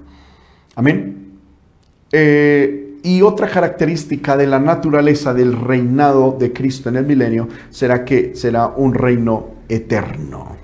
[0.75, 1.39] Amén.
[2.13, 8.05] Eh, y otra característica de la naturaleza del reinado de Cristo en el milenio será
[8.05, 10.57] que será un reino eterno.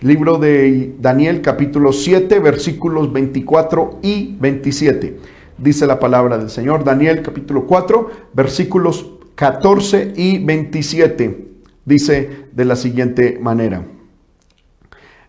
[0.00, 5.18] Libro de Daniel capítulo 7 versículos 24 y 27.
[5.58, 6.82] Dice la palabra del Señor.
[6.82, 11.51] Daniel capítulo 4 versículos 14 y 27
[11.84, 13.84] dice de la siguiente manera.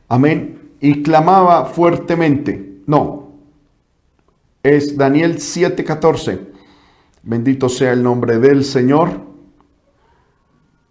[0.10, 0.72] Amén.
[0.80, 2.82] Y clamaba fuertemente.
[2.86, 3.32] No.
[4.62, 6.40] Es Daniel 7:14.
[7.24, 9.22] Bendito sea el nombre del Señor.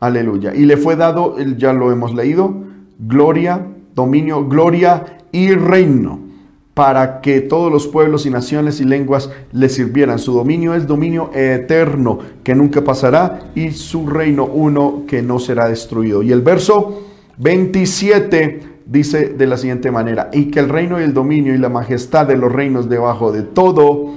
[0.00, 0.54] Aleluya.
[0.54, 2.64] Y le fue dado, ya lo hemos leído,
[2.98, 6.31] gloria, dominio, gloria y reino
[6.74, 10.18] para que todos los pueblos y naciones y lenguas le sirvieran.
[10.18, 15.68] Su dominio es dominio eterno, que nunca pasará, y su reino uno que no será
[15.68, 16.22] destruido.
[16.22, 17.02] Y el verso
[17.38, 21.68] 27 dice de la siguiente manera, y que el reino y el dominio y la
[21.68, 24.14] majestad de los reinos debajo de todo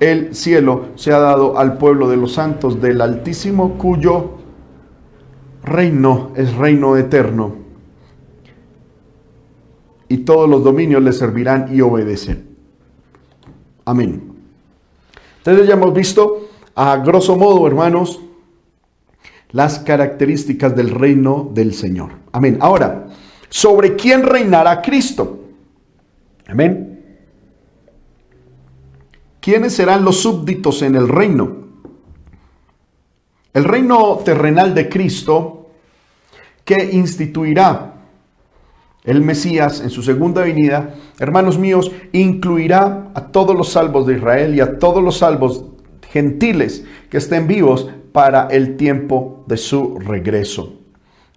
[0.00, 4.32] el cielo se ha dado al pueblo de los santos del Altísimo, cuyo
[5.62, 7.61] reino es reino eterno
[10.12, 12.46] y todos los dominios le servirán y obedecen.
[13.86, 14.34] Amén.
[15.38, 18.20] Entonces ya hemos visto a grosso modo, hermanos,
[19.52, 22.10] las características del reino del Señor.
[22.30, 22.58] Amén.
[22.60, 23.06] Ahora,
[23.48, 25.44] ¿sobre quién reinará Cristo?
[26.46, 27.06] Amén.
[29.40, 31.56] ¿Quiénes serán los súbditos en el reino?
[33.54, 35.70] El reino terrenal de Cristo
[36.66, 37.91] que instituirá
[39.04, 44.54] el Mesías en su segunda venida, hermanos míos, incluirá a todos los salvos de Israel
[44.54, 45.64] y a todos los salvos
[46.10, 50.78] gentiles que estén vivos para el tiempo de su regreso.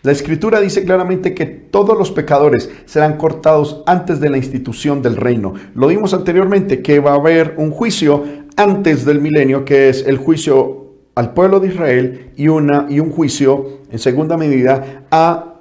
[0.04, 5.16] La escritura dice claramente que todos los pecadores serán cortados antes de la institución del
[5.16, 5.56] reino.
[5.74, 8.24] Lo vimos anteriormente que va a haber un juicio
[8.56, 10.86] antes del milenio, que es el juicio
[11.16, 15.55] al pueblo de Israel y, una, y un juicio en segunda medida a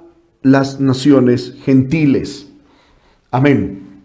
[0.45, 2.51] las naciones gentiles.
[3.31, 4.03] Amén.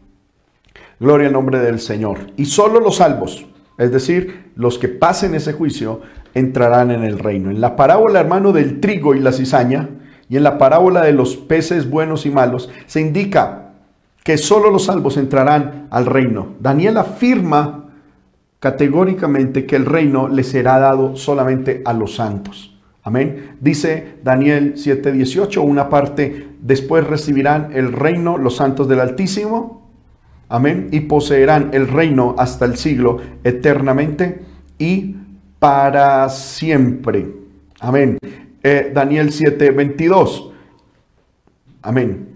[0.98, 2.32] Gloria al nombre del Señor.
[2.38, 3.44] Y solo los salvos,
[3.76, 6.00] es decir, los que pasen ese juicio,
[6.32, 7.50] entrarán en el reino.
[7.50, 9.90] En la parábola, hermano, del trigo y la cizaña,
[10.30, 13.72] Y en la parábola de los peces buenos y malos se indica
[14.22, 16.54] que solo los salvos entrarán al reino.
[16.60, 17.90] Daniel afirma
[18.60, 22.69] categóricamente que el reino le será dado solamente a los santos.
[23.02, 23.56] Amén.
[23.60, 29.90] Dice Daniel 7:18, una parte, después recibirán el reino los santos del Altísimo.
[30.48, 30.88] Amén.
[30.90, 34.42] Y poseerán el reino hasta el siglo eternamente
[34.78, 35.16] y
[35.58, 37.32] para siempre.
[37.80, 38.18] Amén.
[38.62, 40.52] Eh, Daniel 7:22.
[41.82, 42.28] Amén.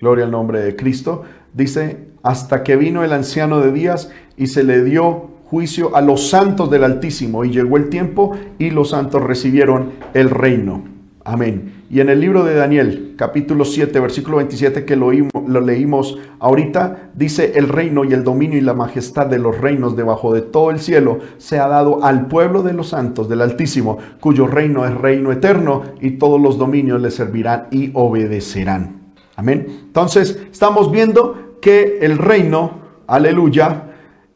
[0.00, 1.24] Gloria al nombre de Cristo.
[1.52, 6.30] Dice, hasta que vino el anciano de días y se le dio juicio a los
[6.30, 7.44] santos del Altísimo.
[7.44, 10.82] Y llegó el tiempo y los santos recibieron el reino.
[11.24, 11.84] Amén.
[11.90, 17.10] Y en el libro de Daniel, capítulo 7, versículo 27, que lo, lo, leímos ahorita,
[17.14, 20.70] dice, el reino y el dominio y la majestad de los reinos debajo de todo
[20.70, 24.94] el cielo se ha dado al pueblo de los santos del Altísimo, cuyo reino es
[24.94, 29.02] reino eterno y todos los dominios le servirán y obedecerán.
[29.36, 29.66] Amén.
[29.84, 33.91] Entonces, estamos viendo que el reino, aleluya,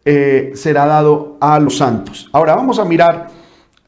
[0.09, 2.31] eh, será dado a los santos.
[2.33, 3.27] Ahora vamos a mirar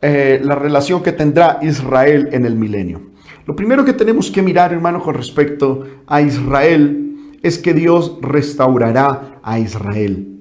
[0.03, 3.01] eh, la relación que tendrá Israel en el milenio.
[3.47, 9.39] Lo primero que tenemos que mirar, hermano, con respecto a Israel, es que Dios restaurará
[9.45, 10.41] a Israel.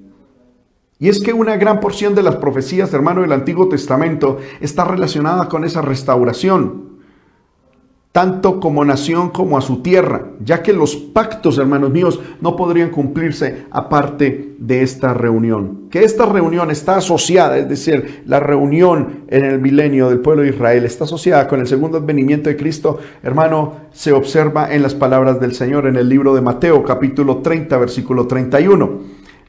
[0.97, 5.47] Y es que una gran porción de las profecías, hermano, del Antiguo Testamento está relacionada
[5.47, 6.86] con esa restauración
[8.17, 12.89] tanto como nación como a su tierra, ya que los pactos, hermanos míos, no podrían
[12.89, 15.81] cumplirse aparte de esta reunión.
[15.91, 20.49] Que esta reunión está asociada, es decir, la reunión en el milenio del pueblo de
[20.49, 25.39] Israel está asociada con el segundo advenimiento de Cristo, hermano, se observa en las palabras
[25.39, 28.99] del Señor en el libro de Mateo, capítulo 30, versículo 31.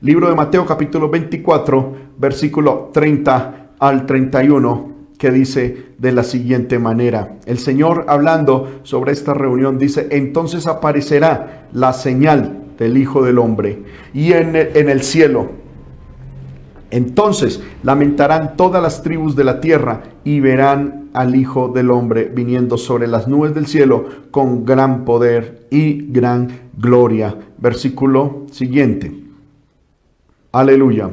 [0.02, 7.36] Libro de Mateo, capítulo 24, versículo 30 al 31 que dice de la siguiente manera.
[7.44, 13.82] El Señor hablando sobre esta reunión dice, entonces aparecerá la señal del Hijo del Hombre
[14.14, 15.50] y en el, en el cielo.
[16.90, 22.78] Entonces lamentarán todas las tribus de la tierra y verán al Hijo del Hombre viniendo
[22.78, 26.48] sobre las nubes del cielo con gran poder y gran
[26.78, 27.36] gloria.
[27.58, 29.12] Versículo siguiente.
[30.52, 31.10] Aleluya.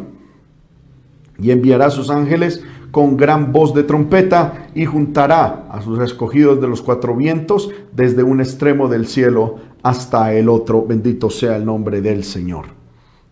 [1.39, 2.63] Y enviará a sus ángeles
[2.95, 8.23] con gran voz de trompeta y juntará a sus escogidos de los cuatro vientos desde
[8.23, 10.85] un extremo del cielo hasta el otro.
[10.85, 12.67] Bendito sea el nombre del Señor.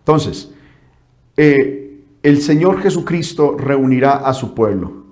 [0.00, 0.52] Entonces,
[1.38, 5.04] eh, el Señor Jesucristo reunirá a su pueblo.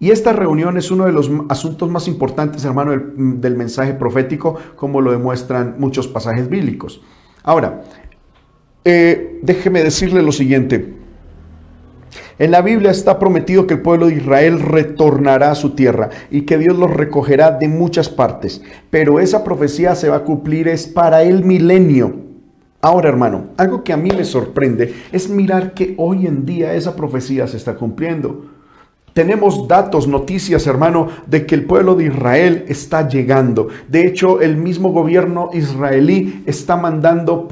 [0.00, 5.00] Y esta reunión es uno de los asuntos más importantes, hermano, del, mensaje profético, como
[5.00, 7.00] lo demuestran muchos pasajes bíblicos.
[7.44, 7.84] Ahora,
[8.84, 10.97] eh, déjeme decirle lo siguiente.
[12.38, 16.42] En la Biblia está prometido que el pueblo de Israel retornará a su tierra y
[16.42, 18.62] que Dios los recogerá de muchas partes.
[18.90, 22.28] Pero esa profecía se va a cumplir es para el milenio.
[22.80, 26.94] Ahora, hermano, algo que a mí me sorprende es mirar que hoy en día esa
[26.94, 28.57] profecía se está cumpliendo.
[29.18, 33.66] Tenemos datos, noticias, hermano, de que el pueblo de Israel está llegando.
[33.88, 37.48] De hecho, el mismo gobierno israelí está mandando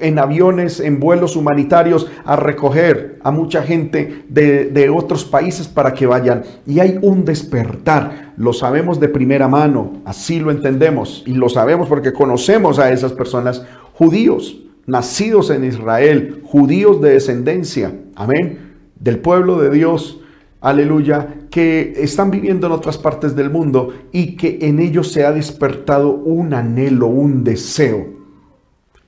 [0.00, 5.92] en aviones, en vuelos humanitarios, a recoger a mucha gente de, de otros países para
[5.92, 6.44] que vayan.
[6.66, 8.32] Y hay un despertar.
[8.38, 11.24] Lo sabemos de primera mano, así lo entendemos.
[11.26, 17.92] Y lo sabemos porque conocemos a esas personas judíos, nacidos en Israel, judíos de descendencia.
[18.14, 18.76] Amén.
[18.98, 20.16] Del pueblo de Dios
[20.60, 25.32] aleluya, que están viviendo en otras partes del mundo y que en ellos se ha
[25.32, 28.06] despertado un anhelo, un deseo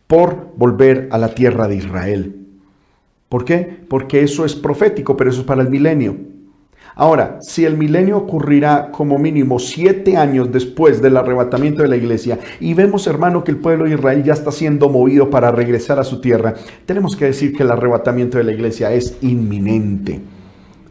[0.06, 2.36] por volver a la tierra de Israel.
[3.28, 3.78] ¿Por qué?
[3.88, 6.16] Porque eso es profético, pero eso es para el milenio.
[6.94, 12.38] Ahora, si el milenio ocurrirá como mínimo siete años después del arrebatamiento de la iglesia
[12.60, 16.04] y vemos, hermano, que el pueblo de Israel ya está siendo movido para regresar a
[16.04, 20.20] su tierra, tenemos que decir que el arrebatamiento de la iglesia es inminente.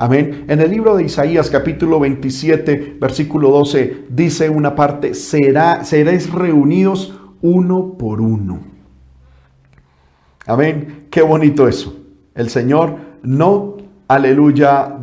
[0.01, 0.45] Amén.
[0.47, 7.13] En el libro de Isaías capítulo 27 versículo 12 dice una parte, será, seréis reunidos
[7.43, 8.61] uno por uno.
[10.47, 11.05] Amén.
[11.11, 11.95] Qué bonito eso.
[12.33, 13.77] El Señor no,
[14.07, 14.97] aleluya,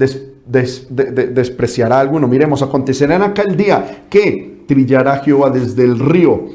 [0.45, 2.27] despreciará a alguno.
[2.27, 6.47] Miremos, acontecerá en aquel día que trillará Jehová desde el río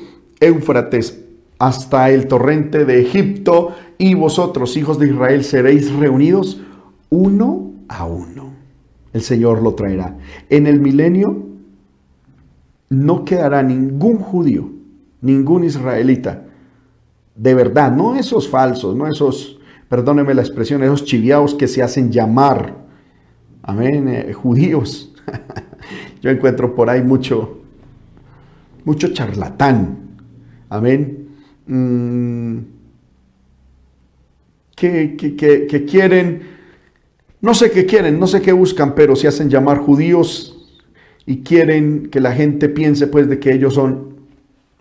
[0.41, 1.23] Éufrates
[1.59, 6.59] hasta el torrente de Egipto y vosotros, hijos de Israel, seréis reunidos
[7.09, 8.53] uno a uno.
[9.13, 10.17] El Señor lo traerá.
[10.49, 11.47] En el milenio
[12.89, 14.69] no quedará ningún judío,
[15.21, 16.43] ningún israelita.
[17.35, 19.59] De verdad, no esos falsos, no esos,
[19.89, 22.75] perdóneme la expresión, esos chiviaos que se hacen llamar,
[23.61, 25.13] amén, eh, judíos.
[26.21, 27.59] Yo encuentro por ahí mucho,
[28.85, 29.97] mucho charlatán.
[30.69, 31.27] Amén.
[31.67, 32.57] Mm,
[34.75, 36.41] que, que, quieren,
[37.43, 40.79] no sé qué quieren, no sé qué buscan, pero se hacen llamar judíos
[41.25, 44.15] y quieren que la gente piense pues de que ellos son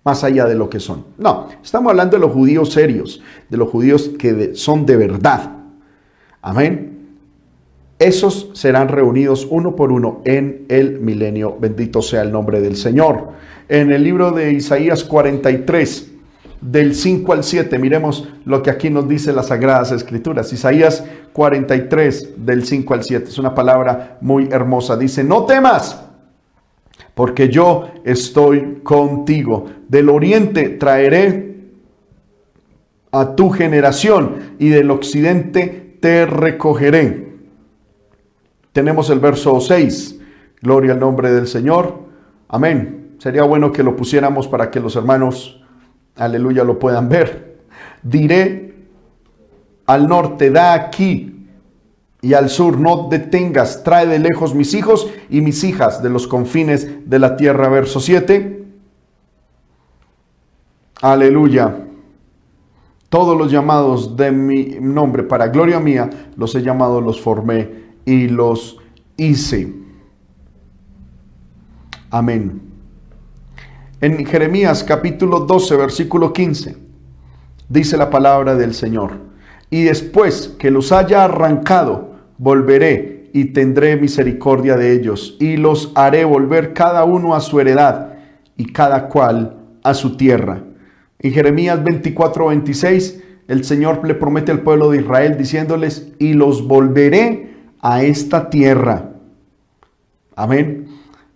[0.04, 1.04] más allá de lo que son.
[1.18, 5.56] No, estamos hablando de los judíos serios, de los judíos que son de verdad.
[6.40, 7.00] Amén.
[7.98, 11.56] Esos serán reunidos uno por uno en el milenio.
[11.58, 13.30] Bendito sea el nombre del Señor.
[13.68, 16.11] En el libro de Isaías 43,
[16.62, 20.50] del 5 al 7, miremos lo que aquí nos dice las Sagradas Escrituras.
[20.52, 21.04] Isaías
[21.34, 23.28] 43, del 5 al 7.
[23.28, 24.96] Es una palabra muy hermosa.
[24.96, 26.02] Dice, no temas,
[27.14, 29.66] porque yo estoy contigo.
[29.88, 31.56] Del oriente traeré
[33.10, 37.32] a tu generación y del occidente te recogeré
[38.72, 40.18] tenemos el verso 6.
[40.62, 41.94] Gloria al nombre del Señor.
[42.48, 43.16] Amén.
[43.18, 45.61] Sería bueno que lo pusiéramos para que los hermanos,
[46.16, 47.58] aleluya, lo puedan ver.
[48.02, 48.74] Diré
[49.86, 51.32] al norte, da aquí,
[52.24, 56.28] y al sur, no detengas, trae de lejos mis hijos y mis hijas de los
[56.28, 57.68] confines de la tierra.
[57.68, 58.64] Verso 7.
[61.02, 61.84] Aleluya.
[63.08, 68.28] Todos los llamados de mi nombre para gloria mía, los he llamado, los formé y
[68.28, 68.78] los
[69.16, 69.74] hice.
[72.08, 72.71] Amén.
[74.02, 76.74] En Jeremías capítulo 12, versículo 15,
[77.68, 79.12] dice la palabra del Señor.
[79.70, 86.24] Y después que los haya arrancado, volveré y tendré misericordia de ellos, y los haré
[86.24, 88.14] volver cada uno a su heredad
[88.56, 90.64] y cada cual a su tierra.
[91.20, 96.66] En Jeremías 24, 26, el Señor le promete al pueblo de Israel diciéndoles, y los
[96.66, 99.10] volveré a esta tierra.
[100.34, 100.91] Amén.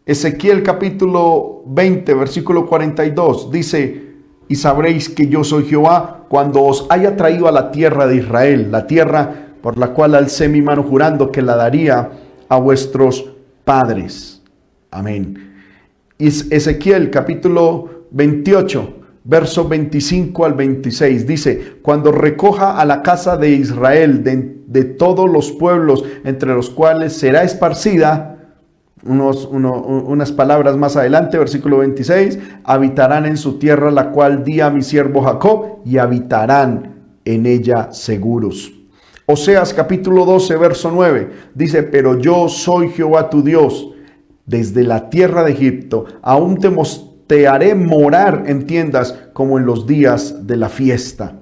[0.06, 4.02] Ezequiel capítulo 20, versículo 42 dice,
[4.46, 8.70] y sabréis que yo soy Jehová cuando os haya traído a la tierra de Israel,
[8.70, 12.10] la tierra por la cual alcé mi mano jurando que la daría
[12.48, 13.32] a vuestros
[13.64, 14.40] padres.
[14.92, 15.54] Amén.
[16.20, 18.94] Ezequiel capítulo 28,
[19.24, 25.30] verso 25 al 26 dice, cuando recoja a la casa de Israel de de todos
[25.30, 28.35] los pueblos entre los cuales será esparcida,
[29.08, 34.82] unas palabras más adelante, versículo 26, habitarán en su tierra la cual di a mi
[34.82, 38.72] siervo Jacob y habitarán en ella seguros.
[39.26, 43.92] Oseas capítulo 12, verso 9, dice, pero yo soy Jehová tu Dios,
[44.44, 46.70] desde la tierra de Egipto, aún te,
[47.26, 51.40] te haré morar en tiendas como en los días de la fiesta.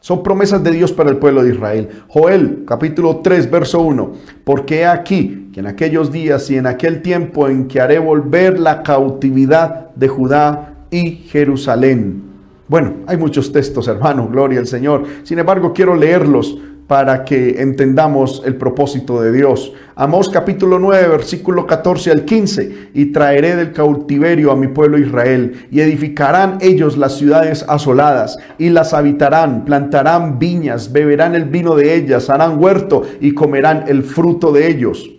[0.00, 1.88] Son promesas de Dios para el pueblo de Israel.
[2.08, 4.12] Joel capítulo 3 verso 1.
[4.44, 8.58] Porque he aquí que en aquellos días y en aquel tiempo en que haré volver
[8.58, 12.22] la cautividad de Judá y Jerusalén.
[12.66, 15.04] Bueno, hay muchos textos, hermano, gloria al Señor.
[15.24, 16.56] Sin embargo, quiero leerlos
[16.90, 19.72] para que entendamos el propósito de Dios.
[19.94, 25.68] Amós capítulo 9, versículo 14 al 15, y traeré del cautiverio a mi pueblo Israel,
[25.70, 31.94] y edificarán ellos las ciudades asoladas, y las habitarán, plantarán viñas, beberán el vino de
[31.94, 35.12] ellas, harán huerto y comerán el fruto de ellos.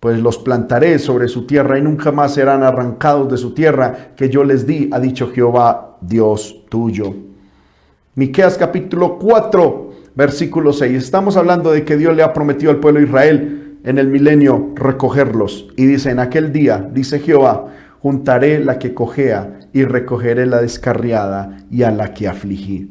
[0.00, 4.30] Pues los plantaré sobre su tierra y nunca más serán arrancados de su tierra que
[4.30, 7.12] yo les di, ha dicho Jehová, Dios tuyo.
[8.14, 11.02] Miqueas capítulo 4, versículo 6.
[11.02, 14.70] Estamos hablando de que Dios le ha prometido al pueblo de Israel en el milenio
[14.74, 15.68] recogerlos.
[15.76, 17.66] Y dice, en aquel día, dice Jehová,
[18.00, 22.90] juntaré la que cojea y recogeré la descarriada y a la que afligí.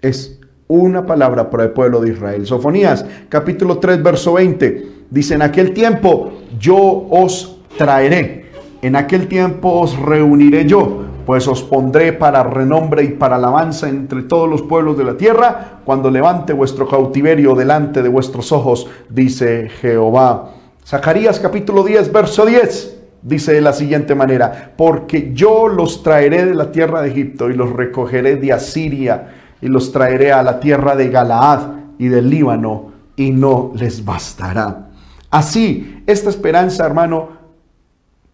[0.00, 2.46] Es una palabra para el pueblo de Israel.
[2.46, 4.88] Sofonías capítulo 3, verso 20.
[5.10, 8.46] Dice, en aquel tiempo yo os traeré.
[8.80, 14.22] En aquel tiempo os reuniré yo pues os pondré para renombre y para alabanza entre
[14.22, 19.68] todos los pueblos de la tierra, cuando levante vuestro cautiverio delante de vuestros ojos, dice
[19.80, 20.50] Jehová.
[20.84, 22.98] Zacarías capítulo 10, verso 10.
[23.22, 27.54] Dice de la siguiente manera, porque yo los traeré de la tierra de Egipto y
[27.54, 29.28] los recogeré de Asiria
[29.60, 31.60] y los traeré a la tierra de Galaad
[31.98, 34.88] y del Líbano y no les bastará.
[35.30, 37.28] Así, esta esperanza, hermano,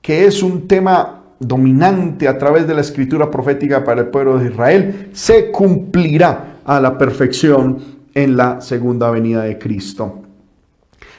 [0.01, 4.51] que es un tema dominante a través de la escritura profética para el pueblo de
[4.51, 7.78] Israel, se cumplirá a la perfección
[8.14, 10.22] en la segunda venida de Cristo.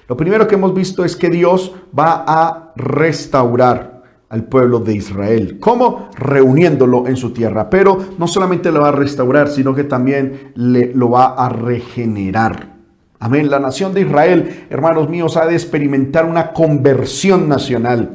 [0.07, 5.57] Lo primero que hemos visto es que Dios va a restaurar al pueblo de Israel.
[5.59, 6.09] ¿Cómo?
[6.15, 7.69] Reuniéndolo en su tierra.
[7.69, 12.75] Pero no solamente lo va a restaurar, sino que también lo va a regenerar.
[13.19, 13.49] Amén.
[13.49, 18.11] La nación de Israel, hermanos míos, ha de experimentar una conversión nacional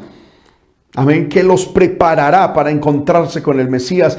[0.97, 4.17] Amén, que los preparará para encontrarse con el Mesías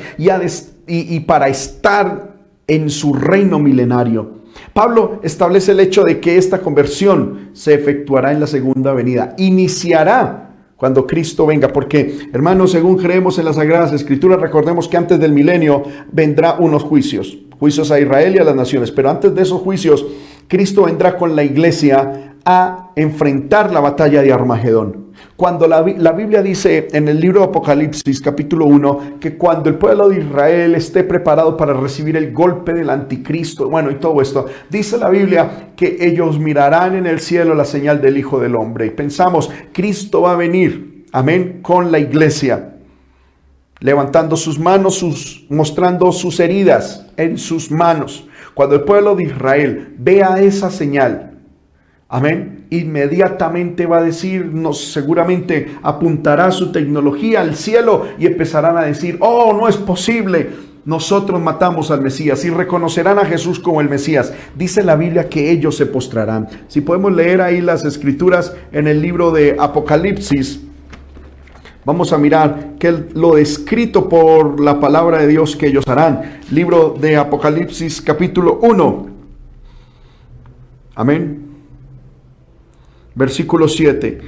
[0.88, 2.36] y, para estar
[2.68, 4.44] en su reino milenario.
[4.74, 9.36] Pablo establece el hecho de que esta conversión se efectuará en la segunda venida.
[9.38, 15.18] Iniciará cuando Cristo venga, porque hermanos, según creemos en las Sagradas Escrituras, recordemos que antes
[15.18, 19.42] del milenio vendrá unos juicios, juicios a Israel y a las naciones, pero antes de
[19.42, 20.06] esos juicios,
[20.50, 25.05] Cristo vendrá con la iglesia a enfrentar la batalla de Armagedón.
[25.36, 30.10] Cuando la, Biblia dice en el libro de Apocalipsis capítulo 1 que cuando el pueblo
[30.10, 34.98] de Israel esté preparado para recibir el golpe del anticristo, bueno, y todo esto, dice
[34.98, 38.86] la Biblia que ellos mirarán en el cielo la señal del Hijo del Hombre.
[38.86, 42.76] Y pensamos, Cristo va a venir, amén, con la iglesia,
[43.82, 48.28] levantando sus manos, sus, mostrando sus heridas en sus manos.
[48.54, 51.34] Cuando el pueblo de Israel vea esa señal,
[52.08, 52.55] Amén.
[52.70, 59.18] Inmediatamente va a decir, nos seguramente apuntará su tecnología al cielo y empezarán a decir,
[59.20, 60.50] oh, no es posible.
[60.86, 64.32] Nosotros matamos al Mesías y reconocerán a Jesús como el Mesías.
[64.56, 66.48] Dice la Biblia que ellos se postrarán.
[66.68, 70.62] Si podemos leer ahí las escrituras en el libro de Apocalipsis,
[71.86, 76.40] vamos a mirar que lo descrito por la palabra de Dios que ellos harán.
[76.52, 79.08] Libro de Apocalipsis capítulo 1.
[80.94, 81.45] Amén.
[83.16, 84.20] Versículo 7.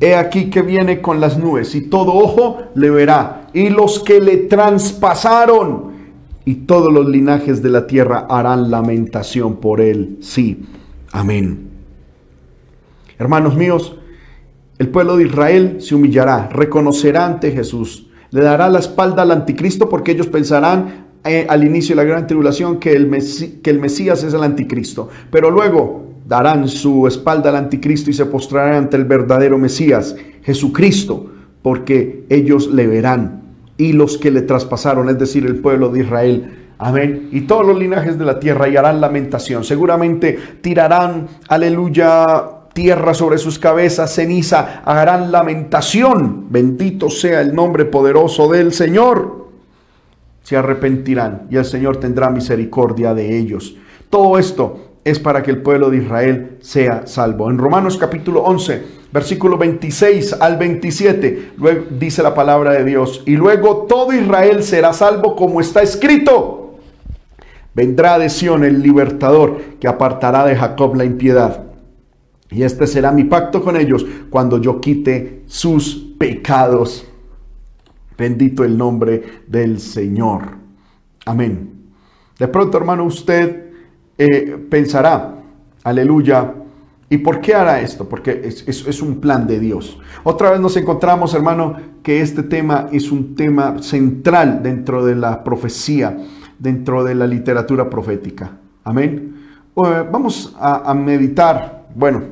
[0.00, 4.20] He aquí que viene con las nubes y todo ojo le verá y los que
[4.20, 5.94] le traspasaron
[6.44, 10.18] y todos los linajes de la tierra harán lamentación por él.
[10.20, 10.66] Sí.
[11.12, 11.68] Amén.
[13.18, 13.96] Hermanos míos,
[14.78, 19.88] el pueblo de Israel se humillará, reconocerá ante Jesús, le dará la espalda al anticristo
[19.88, 23.08] porque ellos pensarán eh, al inicio de la gran tribulación que el,
[23.62, 25.08] que el Mesías es el anticristo.
[25.30, 31.30] Pero luego darán su espalda al anticristo y se postrarán ante el verdadero Mesías, Jesucristo,
[31.62, 33.42] porque ellos le verán.
[33.76, 37.28] Y los que le traspasaron, es decir, el pueblo de Israel, Amén.
[37.30, 39.62] Y todos los linajes de la tierra y harán lamentación.
[39.64, 46.46] Seguramente tirarán, aleluya, tierra sobre sus cabezas, ceniza, harán lamentación.
[46.50, 49.48] Bendito sea el nombre poderoso del Señor.
[50.42, 53.76] Se arrepentirán y el Señor tendrá misericordia de ellos.
[54.10, 57.50] Todo esto es para que el pueblo de Israel sea salvo.
[57.50, 58.82] En Romanos capítulo 11,
[59.12, 64.92] versículo 26 al 27, luego dice la palabra de Dios, y luego todo Israel será
[64.92, 66.78] salvo como está escrito.
[67.74, 71.64] Vendrá de Sión el libertador que apartará de Jacob la impiedad.
[72.50, 77.06] Y este será mi pacto con ellos cuando yo quite sus pecados.
[78.16, 80.56] Bendito el nombre del Señor.
[81.26, 81.72] Amén.
[82.38, 83.63] De pronto, hermano, usted
[84.16, 85.34] eh, pensará,
[85.82, 86.54] aleluya,
[87.10, 88.08] ¿y por qué hará esto?
[88.08, 89.98] Porque es, es, un plan de Dios.
[90.22, 95.42] Otra vez nos encontramos, hermano, que este tema es un tema central dentro de la
[95.42, 96.16] profecía,
[96.58, 98.52] dentro de la literatura profética.
[98.84, 99.34] Amén.
[99.74, 102.22] vamos a, meditar, bueno,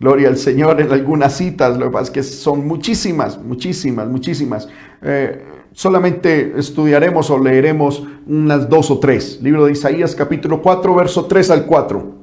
[0.00, 4.68] gloria al Señor en algunas citas, lo que pasa es que son muchísimas, muchísimas, muchísimas.
[5.02, 9.40] Eh, solamente estudiaremos o leeremos unas dos o tres.
[9.42, 12.22] Libro de Isaías capítulo 4, verso 3 al 4.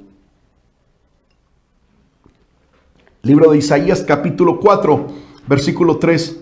[3.24, 5.08] Libro de Isaías capítulo 4,
[5.47, 6.39] versículo 3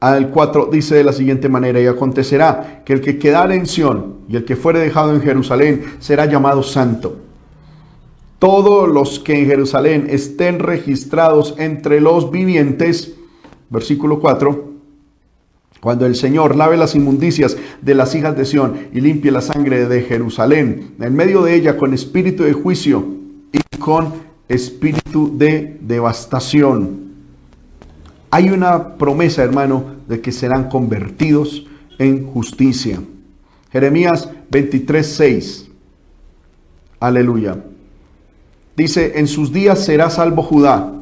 [0.00, 4.18] al 4 dice de la siguiente manera, y acontecerá que el que quedare en Sión
[4.28, 7.16] y el que fuere dejado en Jerusalén será llamado santo.
[8.38, 13.16] Todos los que en Jerusalén estén registrados entre los vivientes,
[13.68, 14.67] versículo 4,
[15.80, 19.86] cuando el Señor lave las inmundicias de las hijas de Sión y limpie la sangre
[19.86, 23.06] de Jerusalén, en medio de ella con espíritu de juicio
[23.52, 24.14] y con
[24.48, 27.08] espíritu de devastación.
[28.30, 31.66] Hay una promesa, hermano, de que serán convertidos
[31.98, 33.00] en justicia.
[33.70, 35.68] Jeremías 23, 6.
[37.00, 37.64] Aleluya.
[38.76, 40.97] Dice, en sus días será salvo Judá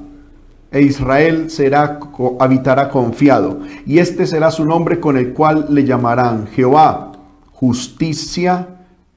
[0.77, 1.99] e Israel será,
[2.39, 3.61] habitará confiado.
[3.87, 7.13] Y este será su nombre con el cual le llamarán Jehová,
[7.51, 8.69] justicia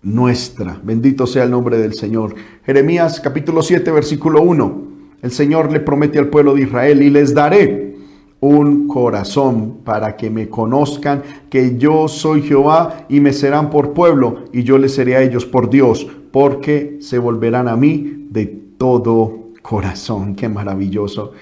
[0.01, 0.79] nuestra.
[0.81, 2.33] Bendito sea el nombre del Señor.
[2.65, 4.81] Jeremías capítulo 7, versículo 1.
[5.21, 7.97] El Señor le promete al pueblo de Israel y les daré
[8.39, 14.45] un corazón para que me conozcan que yo soy Jehová y me serán por pueblo
[14.53, 18.45] y yo les seré a ellos por Dios, porque se volverán a mí de
[18.77, 20.33] todo corazón.
[20.33, 21.33] Qué maravilloso.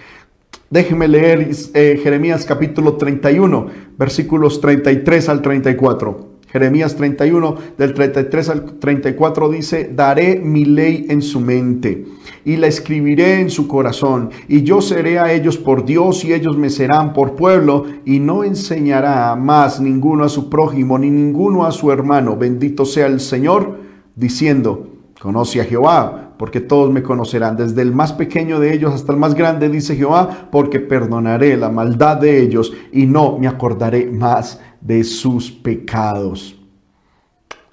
[0.70, 3.68] Déjeme leer eh, Jeremías capítulo 31,
[3.98, 6.28] versículos 33 al 34.
[6.52, 12.06] Jeremías 31 del 33 al 34 dice, daré mi ley en su mente
[12.44, 16.58] y la escribiré en su corazón y yo seré a ellos por Dios y ellos
[16.58, 21.72] me serán por pueblo y no enseñará más ninguno a su prójimo ni ninguno a
[21.72, 22.36] su hermano.
[22.36, 23.78] Bendito sea el Señor
[24.16, 24.88] diciendo,
[25.20, 29.20] conoce a Jehová porque todos me conocerán, desde el más pequeño de ellos hasta el
[29.20, 34.62] más grande, dice Jehová, porque perdonaré la maldad de ellos y no me acordaré más
[34.82, 36.56] de sus pecados.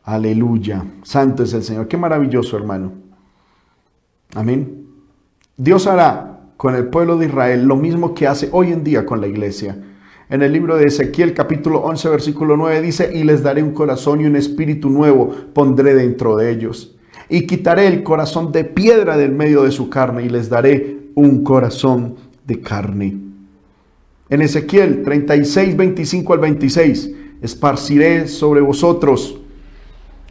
[0.04, 0.84] Aleluya.
[1.02, 1.88] Santo es el Señor.
[1.88, 2.92] Qué maravilloso, hermano.
[4.34, 4.86] Amén.
[5.56, 9.20] Dios hará con el pueblo de Israel lo mismo que hace hoy en día con
[9.20, 9.78] la iglesia.
[10.28, 14.20] En el libro de Ezequiel capítulo 11 versículo 9 dice, y les daré un corazón
[14.20, 16.93] y un espíritu nuevo pondré dentro de ellos.
[17.34, 21.42] Y quitaré el corazón de piedra del medio de su carne y les daré un
[21.42, 22.14] corazón
[22.46, 23.16] de carne.
[24.30, 27.10] En Ezequiel 36, 25 al 26,
[27.42, 29.40] esparciré sobre vosotros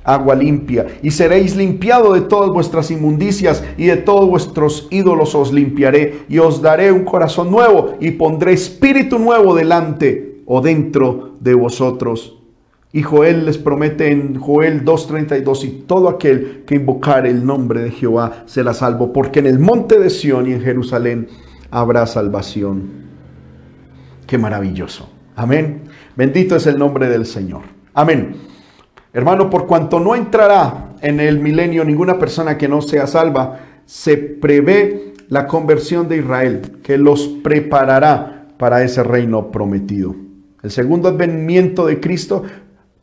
[0.05, 5.51] agua limpia, y seréis limpiado de todas vuestras inmundicias y de todos vuestros ídolos os
[5.51, 11.53] limpiaré, y os daré un corazón nuevo, y pondré espíritu nuevo delante o dentro de
[11.53, 12.42] vosotros.
[12.95, 17.89] Y Joel les promete en Joel 2.32, y todo aquel que invocare el nombre de
[17.89, 21.27] Jehová será salvo, porque en el monte de Sión y en Jerusalén
[21.71, 22.83] habrá salvación.
[24.27, 25.09] Qué maravilloso.
[25.35, 25.81] Amén.
[26.15, 27.63] Bendito es el nombre del Señor.
[27.95, 28.35] Amén.
[29.11, 34.17] Hermano, por cuanto no entrará en el milenio ninguna persona que no sea salva, se
[34.17, 40.15] prevé la conversión de Israel, que los preparará para ese reino prometido.
[40.63, 42.43] El segundo advenimiento de Cristo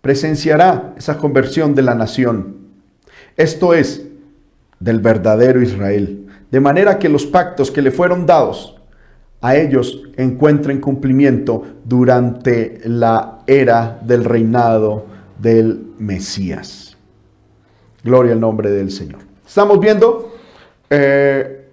[0.01, 2.57] presenciará esa conversión de la nación.
[3.37, 4.07] Esto es,
[4.79, 6.27] del verdadero Israel.
[6.51, 8.77] De manera que los pactos que le fueron dados
[9.41, 15.07] a ellos encuentren cumplimiento durante la era del reinado
[15.39, 16.97] del Mesías.
[18.03, 19.21] Gloria al nombre del Señor.
[19.47, 20.35] Estamos viendo
[20.89, 21.69] eh,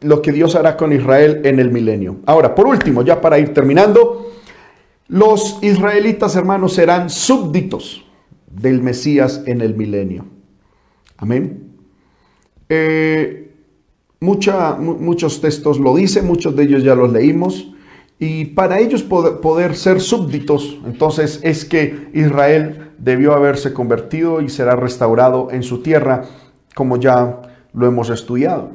[0.00, 2.16] lo que Dios hará con Israel en el milenio.
[2.26, 4.32] Ahora, por último, ya para ir terminando,
[5.08, 8.04] los israelitas hermanos serán súbditos
[8.50, 10.24] del Mesías en el milenio.
[11.16, 11.72] Amén.
[12.68, 13.54] Eh,
[14.20, 17.72] muchos textos lo dicen, muchos de ellos ya los leímos.
[18.18, 24.74] Y para ellos poder, ser súbditos, entonces es que Israel debió haberse convertido y será
[24.74, 26.24] restaurado en su tierra,
[26.74, 27.42] como ya
[27.74, 28.70] lo hemos estudiado.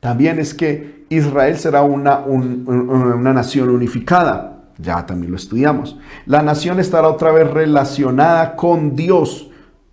[0.00, 5.98] También es que Israel será una, una nación unificada, ya también lo estudiamos.
[6.26, 9.50] La nación estará otra vez relacionada con Dios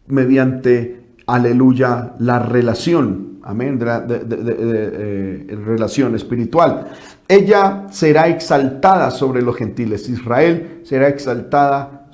[0.08, 3.88] mediante, aleluya, la relación amén, de,
[4.30, 6.90] eh, relación espiritual.
[7.28, 10.10] Ella será exaltada sobre los gentiles.
[10.10, 12.10] Israel será exaltada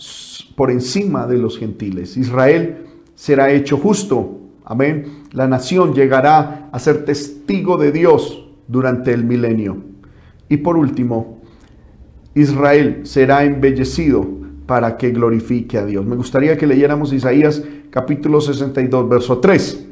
[0.56, 2.18] por encima de los gentiles.
[2.18, 4.42] Israel será hecho justo.
[4.64, 5.24] Amén.
[5.32, 9.78] La nación llegará a ser testigo de Dios durante el milenio.
[10.50, 11.42] Y por último,
[12.36, 14.26] Israel será embellecido
[14.66, 16.06] para que glorifique a Dios.
[16.06, 19.86] Me gustaría que leyéramos Isaías capítulo 62, verso 3.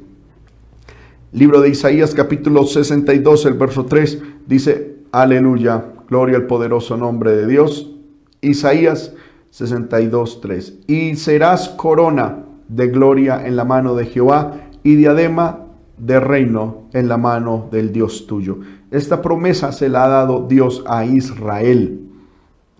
[1.33, 7.47] Libro de Isaías capítulo 62, el verso 3 dice, aleluya, gloria al poderoso nombre de
[7.47, 7.95] Dios.
[8.41, 9.13] Isaías
[9.51, 10.79] 62, 3.
[10.87, 15.67] Y serás corona de gloria en la mano de Jehová y diadema
[15.97, 18.59] de reino en la mano del Dios tuyo.
[18.89, 22.10] Esta promesa se la ha dado Dios a Israel.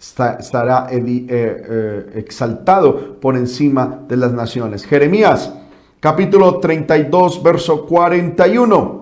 [0.02, 4.84] Estará eh, eh, exaltado por encima de las naciones.
[4.84, 5.54] Jeremías
[6.00, 9.02] capítulo 32, verso 41.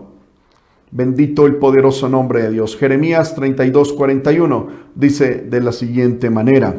[0.92, 2.76] Bendito el poderoso nombre de Dios.
[2.76, 6.76] Jeremías 32, 41 dice de la siguiente manera.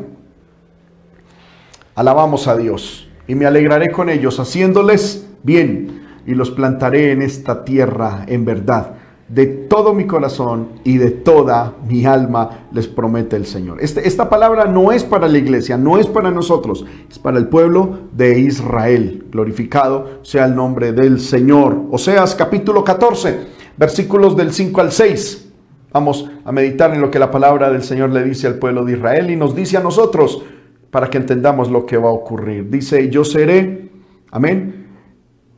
[1.94, 7.64] Alabamos a Dios y me alegraré con ellos haciéndoles bien y los plantaré en esta
[7.64, 8.99] tierra en verdad
[9.30, 13.78] de todo mi corazón y de toda mi alma, les promete el Señor.
[13.80, 17.46] Este, esta palabra no es para la iglesia, no es para nosotros, es para el
[17.46, 19.26] pueblo de Israel.
[19.30, 21.80] Glorificado sea el nombre del Señor.
[21.92, 25.48] Oseas capítulo 14, versículos del 5 al 6.
[25.92, 28.94] Vamos a meditar en lo que la palabra del Señor le dice al pueblo de
[28.94, 30.42] Israel y nos dice a nosotros
[30.90, 32.68] para que entendamos lo que va a ocurrir.
[32.68, 33.90] Dice, yo seré,
[34.32, 34.80] amén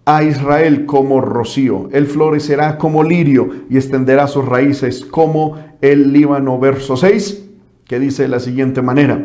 [0.05, 1.89] a Israel como rocío.
[1.93, 6.59] Él florecerá como lirio y extenderá sus raíces como el Líbano.
[6.59, 7.45] Verso 6,
[7.85, 9.23] que dice de la siguiente manera.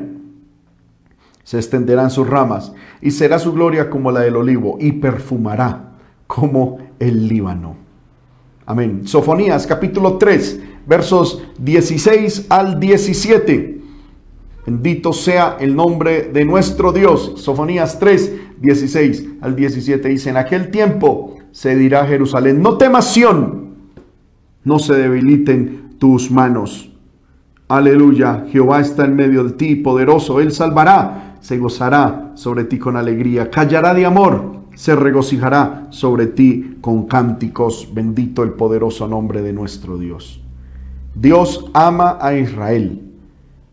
[1.43, 5.93] Se extenderán sus ramas y será su gloria como la del olivo y perfumará
[6.28, 7.78] como el Líbano.
[8.65, 9.07] Amén.
[9.07, 13.76] Sofonías capítulo 3, versos 16 al 17.
[14.68, 17.36] Bendito sea el nombre de nuestro Dios.
[17.38, 23.18] Sofonías 3, 16 al 17 dice, en aquel tiempo se dirá Jerusalén, no temas
[24.65, 26.91] no se debiliten tus manos.
[27.70, 32.97] Aleluya, Jehová está en medio de ti, poderoso, Él salvará, se gozará sobre ti con
[32.97, 37.88] alegría, callará de amor, se regocijará sobre ti con cánticos.
[37.93, 40.41] Bendito el poderoso nombre de nuestro Dios.
[41.15, 43.06] Dios ama a Israel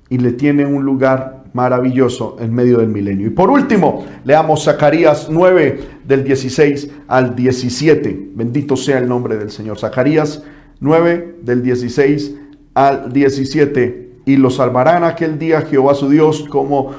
[0.08, 3.28] y le tiene un lugar maravilloso en medio del milenio.
[3.28, 8.30] Y por último, leamos Zacarías 9 del 16 al 17.
[8.34, 9.78] Bendito sea el nombre del Señor.
[9.78, 10.42] Zacarías
[10.80, 12.34] 9 del 16
[12.74, 14.10] al 17.
[14.26, 16.90] Y lo salvarán aquel día Jehová su Dios como,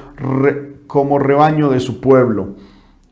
[0.87, 2.55] como rebaño de su pueblo.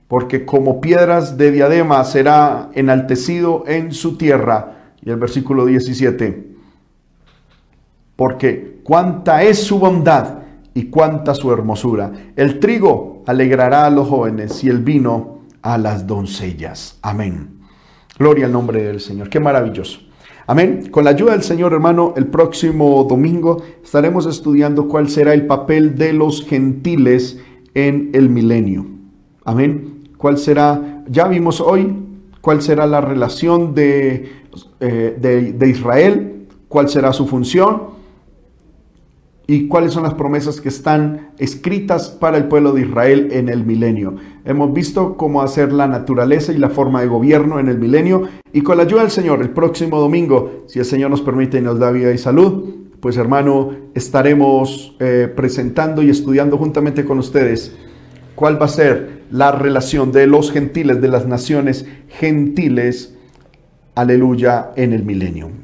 [0.07, 4.93] Porque como piedras de diadema será enaltecido en su tierra.
[5.01, 6.52] Y el versículo 17
[8.15, 10.39] porque cuánta es su bondad
[10.73, 12.11] y cuánta su hermosura.
[12.35, 16.97] El trigo alegrará a los jóvenes y el vino a las doncellas.
[17.01, 17.59] Amén.
[18.17, 19.29] Gloria al nombre del Señor.
[19.29, 19.99] Qué maravilloso.
[20.45, 20.89] Amén.
[20.91, 25.95] Con la ayuda del Señor, hermano, el próximo domingo estaremos estudiando cuál será el papel
[25.95, 27.39] de los gentiles
[27.73, 28.85] en el milenio.
[29.45, 30.09] Amén.
[30.17, 31.03] ¿Cuál será?
[31.07, 31.95] Ya vimos hoy
[32.41, 34.31] cuál será la relación de,
[34.81, 38.02] eh, de, de Israel, cuál será su función
[39.45, 43.65] y cuáles son las promesas que están escritas para el pueblo de Israel en el
[43.65, 44.15] milenio.
[44.45, 48.61] Hemos visto cómo hacer la naturaleza y la forma de gobierno en el milenio y
[48.61, 51.79] con la ayuda del Señor el próximo domingo, si el Señor nos permite y nos
[51.79, 57.75] da vida y salud, pues hermano, estaremos eh, presentando y estudiando juntamente con ustedes
[58.35, 63.15] cuál va a ser la relación de los gentiles, de las naciones gentiles,
[63.95, 65.62] aleluya, en el milenio.